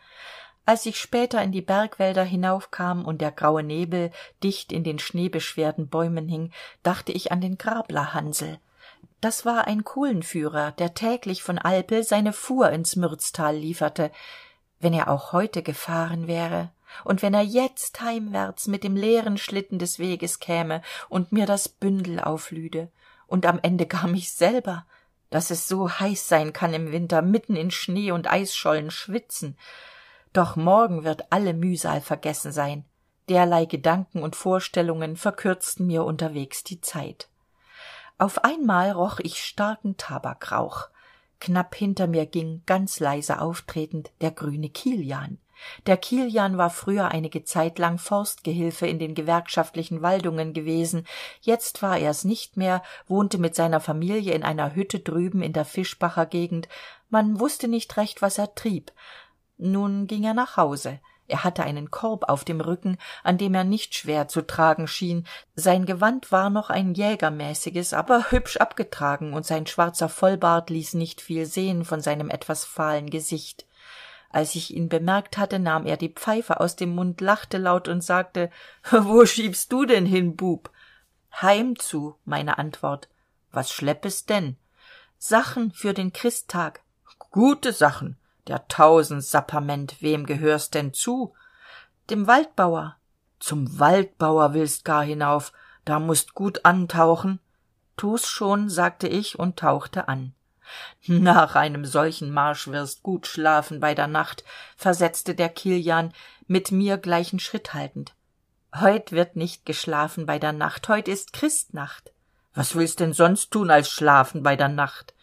Als 0.66 0.86
ich 0.86 0.98
später 0.98 1.42
in 1.42 1.52
die 1.52 1.62
bergwälder 1.62 2.24
hinaufkam 2.24 3.04
und 3.04 3.20
der 3.20 3.32
graue 3.32 3.62
nebel 3.62 4.10
dicht 4.42 4.72
in 4.72 4.84
den 4.84 4.98
schneebeschwerten 4.98 5.88
bäumen 5.88 6.28
hing 6.28 6.52
dachte 6.82 7.12
ich 7.12 7.32
an 7.32 7.40
den 7.40 7.58
grabler 7.58 8.14
hansl 8.14 8.58
das 9.20 9.44
war 9.44 9.66
ein 9.66 9.84
kohlenführer 9.84 10.72
der 10.72 10.94
täglich 10.94 11.42
von 11.42 11.58
alpel 11.58 12.04
seine 12.04 12.32
fuhr 12.32 12.70
ins 12.70 12.96
mürztal 12.96 13.56
lieferte 13.56 14.10
wenn 14.80 14.94
er 14.94 15.10
auch 15.10 15.32
heute 15.32 15.62
gefahren 15.62 16.26
wäre. 16.26 16.70
Und 17.04 17.22
wenn 17.22 17.34
er 17.34 17.42
jetzt 17.42 18.00
heimwärts 18.00 18.66
mit 18.66 18.82
dem 18.82 18.96
leeren 18.96 19.38
schlitten 19.38 19.78
des 19.78 19.98
weges 19.98 20.40
käme 20.40 20.82
und 21.08 21.32
mir 21.32 21.46
das 21.46 21.68
bündel 21.68 22.18
auflüde 22.18 22.88
und 23.30 23.46
am 23.46 23.58
ende 23.62 23.86
gar 23.86 24.06
mich 24.06 24.32
selber 24.32 24.84
dass 25.30 25.50
es 25.50 25.68
so 25.68 25.88
heiß 25.88 26.28
sein 26.28 26.52
kann 26.52 26.74
im 26.74 26.92
winter 26.92 27.22
mitten 27.22 27.56
in 27.56 27.70
schnee 27.70 28.10
und 28.10 28.30
eisschollen 28.30 28.90
schwitzen. 28.90 29.56
Doch 30.32 30.56
morgen 30.56 31.04
wird 31.04 31.32
alle 31.32 31.54
mühsal 31.54 32.00
vergessen 32.00 32.52
sein. 32.52 32.84
Derlei 33.28 33.64
gedanken 33.64 34.22
und 34.22 34.34
vorstellungen 34.34 35.16
verkürzten 35.16 35.86
mir 35.86 36.04
unterwegs 36.04 36.64
die 36.64 36.80
zeit. 36.80 37.28
Auf 38.18 38.44
einmal 38.44 38.90
roch 38.90 39.20
ich 39.20 39.42
starken 39.42 39.96
tabakrauch. 39.96 40.88
Knapp 41.38 41.74
hinter 41.74 42.06
mir 42.06 42.26
ging 42.26 42.62
ganz 42.66 43.00
leise 43.00 43.40
auftretend 43.40 44.10
der 44.20 44.32
grüne 44.32 44.68
kilian 44.68 45.38
der 45.86 45.96
kilian 45.96 46.58
war 46.58 46.70
früher 46.70 47.08
einige 47.08 47.44
zeit 47.44 47.78
lang 47.78 47.98
forstgehilfe 47.98 48.86
in 48.86 48.98
den 48.98 49.14
gewerkschaftlichen 49.14 50.02
waldungen 50.02 50.52
gewesen 50.52 51.06
jetzt 51.40 51.82
war 51.82 51.98
er's 51.98 52.24
nicht 52.24 52.56
mehr 52.56 52.82
wohnte 53.06 53.38
mit 53.38 53.54
seiner 53.54 53.80
familie 53.80 54.34
in 54.34 54.42
einer 54.42 54.74
hütte 54.74 55.00
drüben 55.00 55.42
in 55.42 55.52
der 55.52 55.64
fischbacher 55.64 56.26
gegend. 56.26 56.68
Man 57.08 57.40
wusste 57.40 57.68
nicht 57.68 57.96
recht 57.96 58.22
was 58.22 58.38
er 58.38 58.54
trieb. 58.54 58.92
Nun 59.58 60.06
ging 60.06 60.24
er 60.24 60.34
nach 60.34 60.56
hause. 60.56 61.00
Er 61.26 61.44
hatte 61.44 61.62
einen 61.62 61.92
korb 61.92 62.28
auf 62.28 62.44
dem 62.44 62.60
rücken 62.60 62.98
an 63.22 63.38
dem 63.38 63.54
er 63.54 63.64
nicht 63.64 63.94
schwer 63.94 64.26
zu 64.26 64.46
tragen 64.46 64.88
schien. 64.88 65.26
Sein 65.54 65.86
gewand 65.86 66.32
war 66.32 66.50
noch 66.50 66.70
ein 66.70 66.94
jägermäßiges 66.94 67.92
aber 67.92 68.30
hübsch 68.30 68.56
abgetragen 68.56 69.32
und 69.32 69.46
sein 69.46 69.66
schwarzer 69.66 70.08
vollbart 70.08 70.70
ließ 70.70 70.94
nicht 70.94 71.20
viel 71.20 71.46
sehen 71.46 71.84
von 71.84 72.00
seinem 72.00 72.30
etwas 72.30 72.64
fahlen 72.64 73.10
gesicht 73.10 73.66
als 74.30 74.54
ich 74.54 74.74
ihn 74.74 74.88
bemerkt 74.88 75.38
hatte 75.38 75.58
nahm 75.58 75.86
er 75.86 75.96
die 75.96 76.08
pfeife 76.08 76.60
aus 76.60 76.76
dem 76.76 76.94
mund 76.94 77.20
lachte 77.20 77.58
laut 77.58 77.88
und 77.88 78.02
sagte 78.02 78.50
wo 78.90 79.26
schiebst 79.26 79.70
du 79.72 79.84
denn 79.84 80.06
hin 80.06 80.36
bub? 80.36 80.70
Heimzu 81.42 82.16
meine 82.24 82.58
antwort. 82.58 83.08
Was 83.52 83.72
schleppest 83.72 84.30
denn? 84.30 84.56
Sachen 85.18 85.72
für 85.72 85.92
den 85.92 86.12
christtag. 86.12 86.80
Gute 87.30 87.72
sachen. 87.72 88.16
Der 88.46 88.66
tausendsapperment 88.68 90.00
wem 90.00 90.26
gehörst 90.26 90.74
denn 90.74 90.94
zu? 90.94 91.34
Dem 92.08 92.26
waldbauer. 92.26 92.96
Zum 93.38 93.78
waldbauer 93.78 94.54
willst 94.54 94.84
gar 94.84 95.04
hinauf. 95.04 95.52
Da 95.84 95.98
musst 95.98 96.34
gut 96.34 96.64
antauchen. 96.64 97.40
Tu's 97.96 98.26
schon 98.26 98.68
sagte 98.68 99.08
ich 99.08 99.38
und 99.38 99.58
tauchte 99.58 100.08
an 100.08 100.34
nach 101.06 101.54
einem 101.54 101.84
solchen 101.84 102.30
marsch 102.30 102.68
wirst 102.68 103.02
gut 103.02 103.26
schlafen 103.26 103.80
bei 103.80 103.94
der 103.94 104.06
nacht 104.06 104.44
versetzte 104.76 105.34
der 105.34 105.48
kilian 105.48 106.12
mit 106.46 106.72
mir 106.72 106.98
gleichen 106.98 107.38
schritt 107.38 107.74
haltend. 107.74 108.14
Heut 108.78 109.12
wird 109.12 109.36
nicht 109.36 109.66
geschlafen 109.66 110.26
bei 110.26 110.38
der 110.38 110.52
nacht 110.52 110.88
heut 110.88 111.08
ist 111.08 111.32
christnacht. 111.32 112.12
Was 112.54 112.74
willst 112.74 113.00
denn 113.00 113.12
sonst 113.12 113.50
tun 113.50 113.70
als 113.70 113.90
schlafen 113.90 114.42
bei 114.42 114.56
der 114.56 114.68
nacht? 114.68 115.14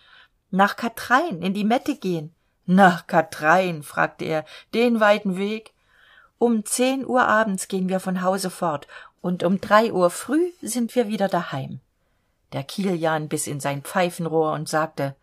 Nach 0.50 0.76
katrein 0.76 1.42
in 1.42 1.54
die 1.54 1.64
mette 1.64 1.96
gehen. 1.96 2.34
Nach 2.66 3.08
katrein 3.08 3.84
fragte 3.84 4.26
er 4.26 4.46
den 4.74 5.00
weiten 5.00 5.38
weg. 5.38 5.74
Um 6.38 6.66
zehn 6.66 7.06
uhr 7.06 7.28
abends 7.28 7.68
gehen 7.68 7.90
wir 7.90 8.00
von 8.00 8.22
hause 8.22 8.50
fort 8.50 8.88
und 9.22 9.44
um 9.44 9.60
drei 9.60 9.92
uhr 9.92 10.10
früh 10.10 10.52
sind 10.62 10.96
wir 10.96 11.08
wieder 11.08 11.28
daheim. 11.28 11.80
Der 12.54 12.64
kilian 12.64 13.28
biss 13.28 13.48
in 13.48 13.60
sein 13.60 13.82
pfeifenrohr 13.82 14.54
und 14.54 14.70
sagte 14.70 15.16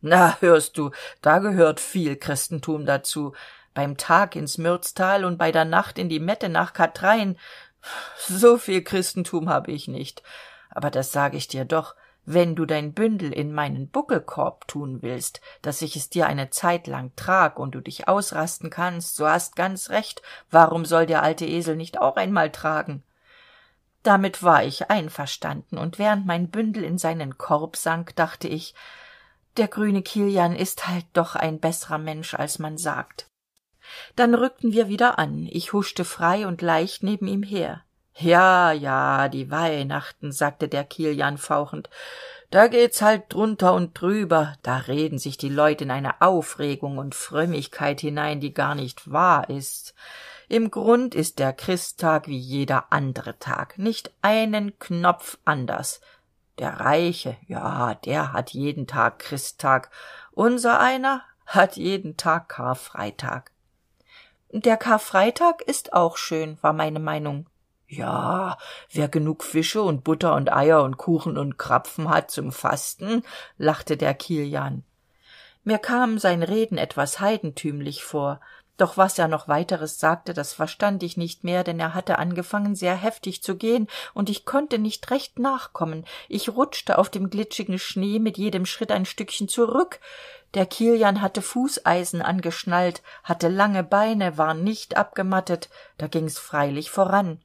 na 0.00 0.36
hörst 0.40 0.78
du 0.78 0.90
da 1.22 1.38
gehört 1.38 1.80
viel 1.80 2.16
christentum 2.16 2.86
dazu. 2.86 3.34
Beim 3.74 3.96
tag 3.96 4.34
ins 4.36 4.58
mürztal 4.58 5.24
und 5.24 5.38
bei 5.38 5.52
der 5.52 5.64
nacht 5.64 5.98
in 5.98 6.08
die 6.08 6.20
mette 6.20 6.48
nach 6.48 6.72
katrein 6.72 7.38
so 8.18 8.58
viel 8.58 8.82
christentum 8.82 9.48
habe 9.48 9.70
ich 9.72 9.88
nicht. 9.88 10.22
Aber 10.70 10.90
das 10.90 11.12
sage 11.12 11.36
ich 11.36 11.48
dir 11.48 11.64
doch 11.64 11.94
wenn 12.30 12.54
du 12.54 12.66
dein 12.66 12.92
bündel 12.92 13.32
in 13.32 13.54
meinen 13.54 13.88
buckelkorb 13.88 14.68
tun 14.68 15.00
willst 15.00 15.40
dass 15.62 15.80
ich 15.80 15.96
es 15.96 16.10
dir 16.10 16.26
eine 16.26 16.50
zeit 16.50 16.86
lang 16.86 17.12
trag 17.16 17.58
und 17.58 17.74
du 17.74 17.80
dich 17.80 18.06
ausrasten 18.06 18.68
kannst 18.68 19.16
so 19.16 19.26
hast 19.26 19.56
ganz 19.56 19.90
recht. 19.90 20.22
Warum 20.50 20.84
soll 20.84 21.06
der 21.06 21.22
alte 21.22 21.46
esel 21.46 21.74
nicht 21.74 21.98
auch 21.98 22.16
einmal 22.16 22.50
tragen? 22.50 23.02
Damit 24.02 24.42
war 24.42 24.62
ich 24.62 24.90
einverstanden 24.90 25.78
und 25.78 25.98
während 25.98 26.26
mein 26.26 26.50
bündel 26.50 26.84
in 26.84 26.98
seinen 26.98 27.38
korb 27.38 27.76
sank 27.76 28.14
dachte 28.16 28.46
ich 28.48 28.74
der 29.58 29.68
grüne 29.68 30.02
kilian 30.02 30.54
ist 30.54 30.88
halt 30.88 31.06
doch 31.12 31.34
ein 31.34 31.58
besserer 31.58 31.98
mensch 31.98 32.34
als 32.34 32.58
man 32.58 32.78
sagt. 32.78 33.26
Dann 34.16 34.34
rückten 34.34 34.72
wir 34.72 34.88
wieder 34.88 35.18
an. 35.18 35.48
Ich 35.50 35.72
huschte 35.72 36.04
frei 36.04 36.46
und 36.46 36.62
leicht 36.62 37.02
neben 37.02 37.26
ihm 37.26 37.42
her. 37.42 37.82
Ja 38.16 38.72
ja 38.72 39.28
die 39.28 39.50
weihnachten 39.50 40.32
sagte 40.32 40.68
der 40.68 40.84
kilian 40.84 41.38
fauchend. 41.38 41.88
Da 42.50 42.66
geht's 42.66 43.02
halt 43.02 43.24
drunter 43.28 43.74
und 43.74 44.00
drüber. 44.00 44.54
Da 44.62 44.78
reden 44.78 45.18
sich 45.18 45.36
die 45.36 45.50
leute 45.50 45.84
in 45.84 45.90
eine 45.90 46.20
aufregung 46.20 46.98
und 46.98 47.14
frömmigkeit 47.14 48.00
hinein 48.00 48.40
die 48.40 48.54
gar 48.54 48.74
nicht 48.74 49.10
wahr 49.10 49.50
ist. 49.50 49.94
Im 50.48 50.70
grund 50.70 51.14
ist 51.14 51.38
der 51.38 51.52
christtag 51.52 52.26
wie 52.26 52.38
jeder 52.38 52.90
andere 52.90 53.38
tag. 53.38 53.78
Nicht 53.78 54.10
einen 54.22 54.78
knopf 54.78 55.36
anders 55.44 56.00
der 56.58 56.80
reiche 56.80 57.36
ja 57.46 57.94
der 57.94 58.32
hat 58.32 58.50
jeden 58.50 58.86
tag 58.86 59.18
christtag. 59.18 59.90
Unser 60.32 60.80
einer 60.80 61.22
hat 61.46 61.76
jeden 61.76 62.16
tag 62.16 62.48
karfreitag. 62.48 63.52
Der 64.50 64.76
karfreitag 64.76 65.62
ist 65.62 65.92
auch 65.92 66.16
schön 66.16 66.58
war 66.60 66.72
meine 66.72 67.00
meinung. 67.00 67.48
Ja 67.86 68.58
wer 68.90 69.08
genug 69.08 69.44
fische 69.44 69.82
und 69.82 70.04
butter 70.04 70.34
und 70.34 70.52
eier 70.52 70.82
und 70.82 70.96
kuchen 70.98 71.38
und 71.38 71.58
krapfen 71.58 72.08
hat 72.10 72.30
zum 72.30 72.52
fasten 72.52 73.22
lachte 73.56 73.96
der 73.96 74.14
kilian 74.14 74.84
mir 75.68 75.78
kam 75.78 76.18
sein 76.18 76.42
reden 76.42 76.78
etwas 76.78 77.20
heidentümlich 77.20 78.02
vor. 78.02 78.40
Doch 78.78 78.96
was 78.96 79.18
er 79.18 79.28
noch 79.28 79.48
weiteres 79.48 80.00
sagte 80.00 80.32
das 80.32 80.54
verstand 80.54 81.02
ich 81.02 81.18
nicht 81.18 81.44
mehr 81.44 81.62
denn 81.62 81.78
er 81.78 81.92
hatte 81.92 82.18
angefangen 82.18 82.74
sehr 82.74 82.94
heftig 82.94 83.42
zu 83.42 83.54
gehen 83.54 83.86
und 84.14 84.30
ich 84.30 84.46
konnte 84.46 84.78
nicht 84.78 85.10
recht 85.10 85.38
nachkommen. 85.38 86.06
Ich 86.26 86.48
rutschte 86.48 86.96
auf 86.96 87.10
dem 87.10 87.28
glitschigen 87.28 87.78
schnee 87.78 88.18
mit 88.18 88.38
jedem 88.38 88.64
schritt 88.64 88.90
ein 88.90 89.04
stückchen 89.04 89.46
zurück. 89.46 90.00
Der 90.54 90.64
kilian 90.64 91.20
hatte 91.20 91.42
fußeisen 91.42 92.22
angeschnallt 92.22 93.02
hatte 93.22 93.48
lange 93.48 93.84
beine 93.84 94.38
war 94.38 94.54
nicht 94.54 94.96
abgemattet. 94.96 95.68
Da 95.98 96.06
ging's 96.06 96.38
freilich 96.38 96.90
voran. 96.90 97.42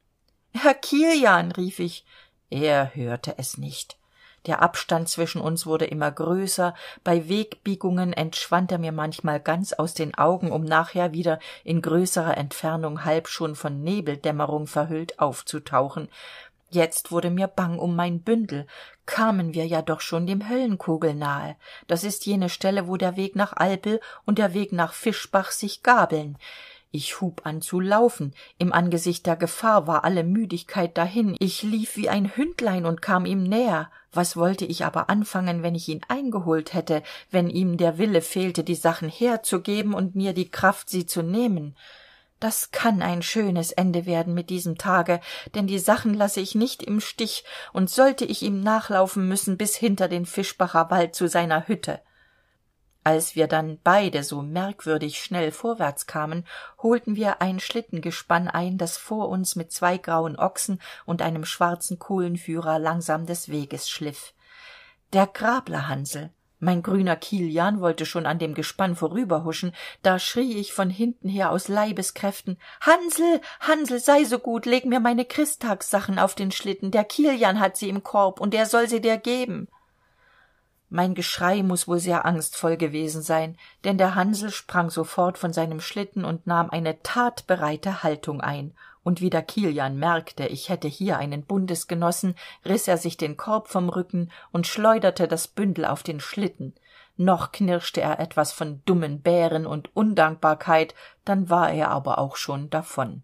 Herr 0.53 0.75
kilian 0.75 1.51
rief 1.51 1.79
ich. 1.79 2.05
Er 2.49 2.95
hörte 2.95 3.35
es 3.37 3.57
nicht 3.57 3.97
der 4.45 4.61
abstand 4.61 5.09
zwischen 5.09 5.41
uns 5.41 5.65
wurde 5.65 5.85
immer 5.85 6.11
größer. 6.11 6.73
Bei 7.03 7.27
wegbiegungen 7.29 8.13
entschwand 8.13 8.71
er 8.71 8.77
mir 8.77 8.91
manchmal 8.91 9.39
ganz 9.39 9.73
aus 9.73 9.93
den 9.93 10.15
augen 10.15 10.51
um 10.51 10.63
nachher 10.63 11.13
wieder 11.13 11.39
in 11.63 11.81
größerer 11.81 12.37
entfernung 12.37 13.05
halb 13.05 13.27
schon 13.27 13.55
von 13.55 13.81
nebeldämmerung 13.81 14.67
verhüllt 14.67 15.19
aufzutauchen. 15.19 16.09
Jetzt 16.69 17.11
wurde 17.11 17.29
mir 17.29 17.47
bang 17.47 17.77
um 17.77 17.95
mein 17.95 18.21
bündel. 18.21 18.65
Kamen 19.05 19.53
wir 19.53 19.67
ja 19.67 19.83
doch 19.83 20.01
schon 20.01 20.25
dem 20.25 20.49
höllenkogel 20.49 21.13
nahe. 21.13 21.55
Das 21.87 22.03
ist 22.03 22.25
jene 22.25 22.49
stelle 22.49 22.87
wo 22.87 22.97
der 22.97 23.15
weg 23.15 23.35
nach 23.35 23.53
alpel 23.53 23.99
und 24.25 24.39
der 24.39 24.55
weg 24.55 24.71
nach 24.71 24.93
fischbach 24.93 25.51
sich 25.51 25.83
gabeln 25.83 26.37
ich 26.93 27.19
hub 27.19 27.41
an 27.43 27.61
zu 27.61 27.79
laufen. 27.79 28.33
Im 28.59 28.71
angesicht 28.71 29.25
der 29.25 29.35
gefahr 29.35 29.87
war 29.87 30.05
alle 30.05 30.23
müdigkeit 30.23 30.95
dahin. 30.95 31.35
Ich 31.39 31.63
lief 31.63 31.97
wie 31.97 32.07
ein 32.07 32.37
hündlein 32.37 32.85
und 32.85 33.01
kam 33.01 33.25
ihm 33.25 33.43
näher. 33.43 33.89
Was 34.11 34.37
wollte 34.37 34.63
ich 34.63 34.85
aber 34.85 35.09
anfangen 35.09 35.63
wenn 35.63 35.73
ich 35.73 35.89
ihn 35.89 36.01
eingeholt 36.07 36.73
hätte 36.73 37.01
wenn 37.31 37.49
ihm 37.49 37.77
der 37.77 37.97
wille 37.97 38.21
fehlte 38.21 38.63
die 38.63 38.75
sachen 38.75 39.09
herzugeben 39.09 39.95
und 39.95 40.15
mir 40.15 40.33
die 40.33 40.49
kraft 40.49 40.89
sie 40.89 41.07
zu 41.07 41.23
nehmen? 41.23 41.75
Das 42.39 42.69
kann 42.69 43.01
ein 43.01 43.23
schönes 43.23 43.71
ende 43.71 44.05
werden 44.05 44.35
mit 44.35 44.51
diesem 44.51 44.77
tage 44.77 45.19
denn 45.55 45.65
die 45.65 45.79
sachen 45.79 46.13
lasse 46.13 46.41
ich 46.41 46.53
nicht 46.53 46.83
im 46.83 46.99
stich 46.99 47.43
und 47.73 47.89
sollte 47.89 48.25
ich 48.25 48.43
ihm 48.43 48.61
nachlaufen 48.61 49.27
müssen 49.27 49.57
bis 49.57 49.75
hinter 49.75 50.07
den 50.07 50.27
fischbacher 50.27 50.91
wald 50.91 51.15
zu 51.15 51.27
seiner 51.27 51.67
hütte 51.67 52.01
als 53.03 53.35
wir 53.35 53.47
dann 53.47 53.79
beide 53.83 54.23
so 54.23 54.41
merkwürdig 54.41 55.21
schnell 55.21 55.51
vorwärts 55.51 56.07
kamen 56.07 56.45
holten 56.77 57.15
wir 57.15 57.41
ein 57.41 57.59
schlittengespann 57.59 58.47
ein 58.47 58.77
das 58.77 58.97
vor 58.97 59.29
uns 59.29 59.55
mit 59.55 59.71
zwei 59.71 59.97
grauen 59.97 60.37
ochsen 60.37 60.79
und 61.05 61.21
einem 61.21 61.45
schwarzen 61.45 61.99
kohlenführer 61.99 62.79
langsam 62.79 63.25
des 63.25 63.49
weges 63.49 63.89
schliff. 63.89 64.33
Der 65.11 65.27
grablerhansel. 65.27 66.31
Mein 66.59 66.81
grüner 66.81 67.17
kilian 67.17 67.81
wollte 67.81 68.05
schon 68.05 68.25
an 68.25 68.39
dem 68.39 68.53
gespann 68.53 68.95
vorüberhuschen. 68.95 69.73
Da 70.01 70.17
schrie 70.17 70.57
ich 70.57 70.71
von 70.71 70.89
hinten 70.89 71.27
her 71.27 71.51
aus 71.51 71.67
leibeskräften 71.67 72.57
hansl 72.79 73.41
hansl 73.59 73.99
sei 73.99 74.23
so 74.23 74.39
gut 74.39 74.65
leg 74.65 74.85
mir 74.85 75.01
meine 75.01 75.25
christtagssachen 75.25 76.19
auf 76.19 76.35
den 76.35 76.51
schlitten. 76.51 76.89
Der 76.91 77.03
kilian 77.03 77.59
hat 77.59 77.75
sie 77.75 77.89
im 77.89 78.01
korb 78.01 78.39
und 78.39 78.53
er 78.53 78.65
soll 78.65 78.87
sie 78.87 79.01
dir 79.01 79.17
geben 79.17 79.67
mein 80.93 81.15
geschrei 81.15 81.63
muss 81.63 81.87
wohl 81.87 81.97
sehr 81.97 82.23
angstvoll 82.23 82.77
gewesen 82.77 83.23
sein 83.23 83.57
denn 83.83 83.97
der 83.97 84.13
hansl 84.13 84.51
sprang 84.51 84.91
sofort 84.91 85.39
von 85.39 85.51
seinem 85.51 85.79
schlitten 85.79 86.23
und 86.23 86.45
nahm 86.45 86.69
eine 86.69 87.01
tatbereite 87.01 88.03
haltung 88.03 88.41
ein. 88.41 88.75
Und 89.03 89.19
wie 89.19 89.31
der 89.31 89.41
kilian 89.41 89.97
merkte 89.97 90.45
ich 90.45 90.69
hätte 90.69 90.87
hier 90.87 91.17
einen 91.17 91.45
bundesgenossen 91.45 92.35
riß 92.63 92.87
er 92.89 92.99
sich 92.99 93.17
den 93.17 93.37
korb 93.37 93.69
vom 93.69 93.89
rücken 93.89 94.29
und 94.51 94.67
schleuderte 94.67 95.27
das 95.27 95.47
bündel 95.47 95.85
auf 95.85 96.03
den 96.03 96.19
schlitten. 96.19 96.75
Noch 97.17 97.51
knirschte 97.51 98.01
er 98.01 98.19
etwas 98.19 98.51
von 98.51 98.83
dummen 98.85 99.19
bären 99.19 99.65
und 99.65 99.95
undankbarkeit 99.95 100.93
dann 101.25 101.49
war 101.49 101.71
er 101.71 101.89
aber 101.89 102.19
auch 102.19 102.35
schon 102.35 102.69
davon. 102.69 103.23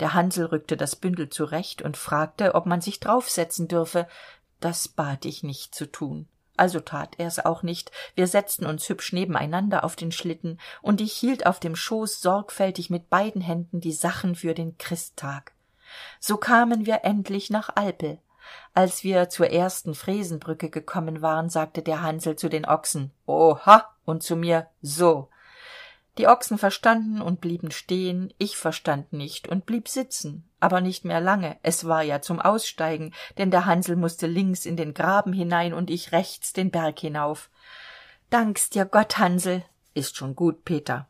Der 0.00 0.12
hansl 0.12 0.44
rückte 0.44 0.76
das 0.76 0.96
bündel 0.96 1.30
zurecht 1.30 1.80
und 1.80 1.96
fragte 1.96 2.54
ob 2.54 2.66
man 2.66 2.82
sich 2.82 3.00
draufsetzen 3.00 3.68
dürfe. 3.68 4.06
Das 4.60 4.86
bat 4.86 5.24
ich 5.24 5.42
nicht 5.42 5.74
zu 5.74 5.86
tun 5.86 6.28
also 6.60 6.78
tat 6.80 7.18
er's 7.18 7.38
auch 7.38 7.62
nicht. 7.62 7.90
Wir 8.14 8.26
setzten 8.26 8.66
uns 8.66 8.88
hübsch 8.88 9.12
nebeneinander 9.12 9.82
auf 9.82 9.96
den 9.96 10.12
schlitten 10.12 10.58
und 10.82 11.00
ich 11.00 11.14
hielt 11.14 11.46
auf 11.46 11.58
dem 11.58 11.74
schoß 11.74 12.20
sorgfältig 12.20 12.90
mit 12.90 13.08
beiden 13.08 13.40
händen 13.40 13.80
die 13.80 13.92
sachen 13.92 14.34
für 14.34 14.54
den 14.54 14.76
christtag. 14.76 15.52
So 16.20 16.36
kamen 16.36 16.84
wir 16.84 17.00
endlich 17.04 17.50
nach 17.50 17.70
alpel. 17.74 18.18
Als 18.74 19.04
wir 19.04 19.28
zur 19.30 19.50
ersten 19.50 19.94
fresenbrücke 19.94 20.70
gekommen 20.70 21.22
waren 21.22 21.48
sagte 21.48 21.82
der 21.82 22.02
hansl 22.02 22.36
zu 22.36 22.48
den 22.48 22.66
ochsen 22.66 23.10
oha! 23.26 23.88
und 24.04 24.22
zu 24.22 24.36
mir 24.36 24.66
so 24.82 25.28
die 26.20 26.28
ochsen 26.28 26.58
verstanden 26.58 27.22
und 27.22 27.40
blieben 27.40 27.70
stehen 27.70 28.34
ich 28.36 28.58
verstand 28.58 29.14
nicht 29.14 29.48
und 29.48 29.64
blieb 29.64 29.88
sitzen 29.88 30.44
aber 30.60 30.82
nicht 30.82 31.06
mehr 31.06 31.22
lange. 31.22 31.56
Es 31.62 31.86
war 31.86 32.02
ja 32.02 32.20
zum 32.20 32.38
aussteigen 32.38 33.14
denn 33.38 33.50
der 33.50 33.64
hansl 33.64 33.96
musste 33.96 34.26
links 34.26 34.66
in 34.66 34.76
den 34.76 34.92
graben 34.92 35.32
hinein 35.32 35.72
und 35.72 35.88
ich 35.88 36.12
rechts 36.12 36.52
den 36.52 36.70
berg 36.70 36.98
hinauf. 36.98 37.48
Dank's 38.28 38.68
dir 38.68 38.84
gott 38.84 39.16
hansl 39.16 39.62
ist 39.94 40.18
schon 40.18 40.36
gut 40.36 40.66
peter. 40.66 41.08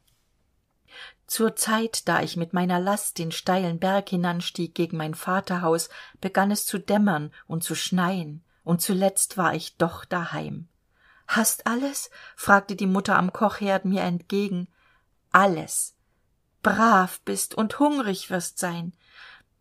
Zur 1.27 1.57
zeit 1.57 2.09
da 2.09 2.23
ich 2.23 2.37
mit 2.37 2.53
meiner 2.53 2.79
last 2.79 3.19
den 3.19 3.33
steilen 3.33 3.81
berg 3.81 4.09
hinanstieg 4.09 4.77
gegen 4.77 4.97
mein 4.97 5.17
vaterhaus 5.17 5.89
begann 6.21 6.53
es 6.53 6.67
zu 6.67 6.79
dämmern 6.79 7.33
und 7.49 7.65
zu 7.65 7.75
schneien 7.75 8.45
und 8.63 8.81
zuletzt 8.81 9.37
war 9.37 9.55
ich 9.55 9.77
doch 9.77 10.05
daheim. 10.05 10.69
Hast 11.27 11.67
alles? 11.67 12.11
fragte 12.37 12.77
die 12.77 12.87
mutter 12.87 13.17
am 13.17 13.33
kochherd 13.33 13.85
mir 13.85 14.03
entgegen 14.03 14.69
alles. 15.33 15.95
Brav 16.63 17.21
bist 17.25 17.55
und 17.55 17.79
hungrig 17.79 18.31
wirst 18.31 18.59
sein. 18.59 18.93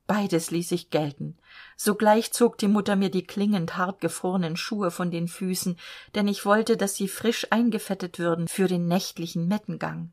Beides 0.08 0.49
ließ 0.49 0.71
ich 0.71 0.89
gelten. 0.89 1.38
Sogleich 1.77 2.34
zog 2.34 2.58
die 2.58 2.67
mutter 2.67 2.95
mir 2.95 3.12
die 3.12 3.23
klingend 3.23 3.77
hartgefrorenen 3.77 4.58
schuhe 4.58 4.89
von 4.89 5.12
den 5.12 5.27
füßen 5.27 5.77
denn 6.15 6.27
ich 6.27 6.45
wollte 6.45 6.77
dass 6.77 6.95
sie 6.95 7.08
frisch 7.08 7.47
eingefettet 7.51 8.17
würden 8.17 8.47
für 8.47 8.67
den 8.67 8.88
nächtlichen 8.88 9.47
mettengang. 9.47 10.12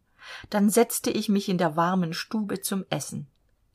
Dann 0.51 0.71
setzte 0.71 1.11
ich 1.11 1.29
mich 1.29 1.49
in 1.49 1.59
der 1.59 1.77
warmen 1.77 2.13
stube 2.13 2.61
zum 2.61 2.85
essen. 2.91 3.27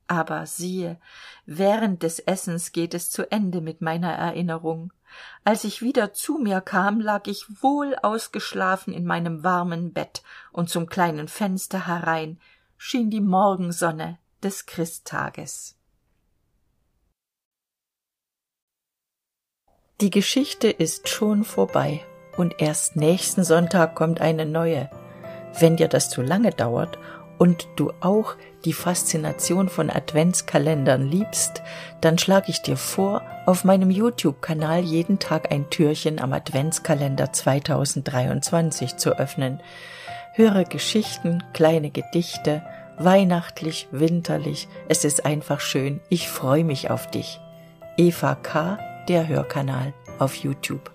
Aber 0.08 0.46
siehe 0.46 1.00
während 1.46 2.04
des 2.04 2.20
essens 2.20 2.72
geht 2.72 2.94
es 2.94 3.10
zu 3.10 3.32
ende 3.32 3.60
mit 3.62 3.82
meiner 3.82 4.12
erinnerung 4.12 4.94
als 5.44 5.64
ich 5.64 5.82
wieder 5.82 6.14
zu 6.14 6.38
mir 6.38 6.62
kam 6.62 7.00
lag 7.00 7.28
ich 7.28 7.46
wohl 7.62 7.96
ausgeschlafen 8.02 8.94
in 8.94 9.06
meinem 9.06 9.44
warmen 9.44 9.94
bett 9.94 10.24
und 10.52 10.70
zum 10.70 10.88
kleinen 10.88 11.28
fenster 11.28 11.88
herein 11.88 12.40
schien 12.78 13.10
die 13.10 13.22
morgensonne 13.22 14.18
des 14.44 14.66
christtages. 14.66 15.78
Die 20.02 20.10
geschichte 20.10 20.68
ist 20.70 21.10
schon 21.10 21.44
vorbei 21.44 22.04
und 22.36 22.60
erst 22.60 22.96
nächsten 22.96 23.44
sonntag 23.44 23.94
kommt 23.94 24.20
eine 24.20 24.48
neue. 24.48 24.90
Wenn 25.60 25.78
dir 25.78 25.88
das 25.88 26.10
zu 26.10 26.24
lange 26.24 26.50
dauert 26.50 26.98
und 27.38 27.68
du 27.76 27.92
auch 28.02 28.36
die 28.66 28.74
Faszination 28.74 29.70
von 29.70 29.90
Adventskalendern 29.90 31.08
liebst, 31.08 31.62
dann 32.00 32.18
schlage 32.18 32.48
ich 32.50 32.62
dir 32.62 32.78
vor, 32.78 33.22
auf 33.46 33.64
meinem 33.64 33.90
YouTube-Kanal 33.90 34.82
jeden 34.82 35.20
Tag 35.20 35.52
ein 35.52 35.70
Türchen 35.70 36.20
am 36.20 36.34
Adventskalender 36.34 37.34
2023 37.34 38.98
zu 38.98 39.18
öffnen. 39.18 39.60
Höre 40.34 40.64
Geschichten, 40.64 41.44
kleine 41.54 41.90
Gedichte, 41.90 42.64
weihnachtlich, 42.98 43.88
winterlich, 43.92 44.68
es 44.88 45.04
ist 45.04 45.26
einfach 45.26 45.60
schön, 45.60 46.02
ich 46.10 46.30
freue 46.30 46.64
mich 46.64 46.90
auf 46.90 47.10
dich. 47.10 47.40
Eva 47.98 48.36
K., 48.36 48.78
der 49.08 49.28
Hörkanal 49.28 49.94
auf 50.20 50.36
YouTube. 50.36 50.92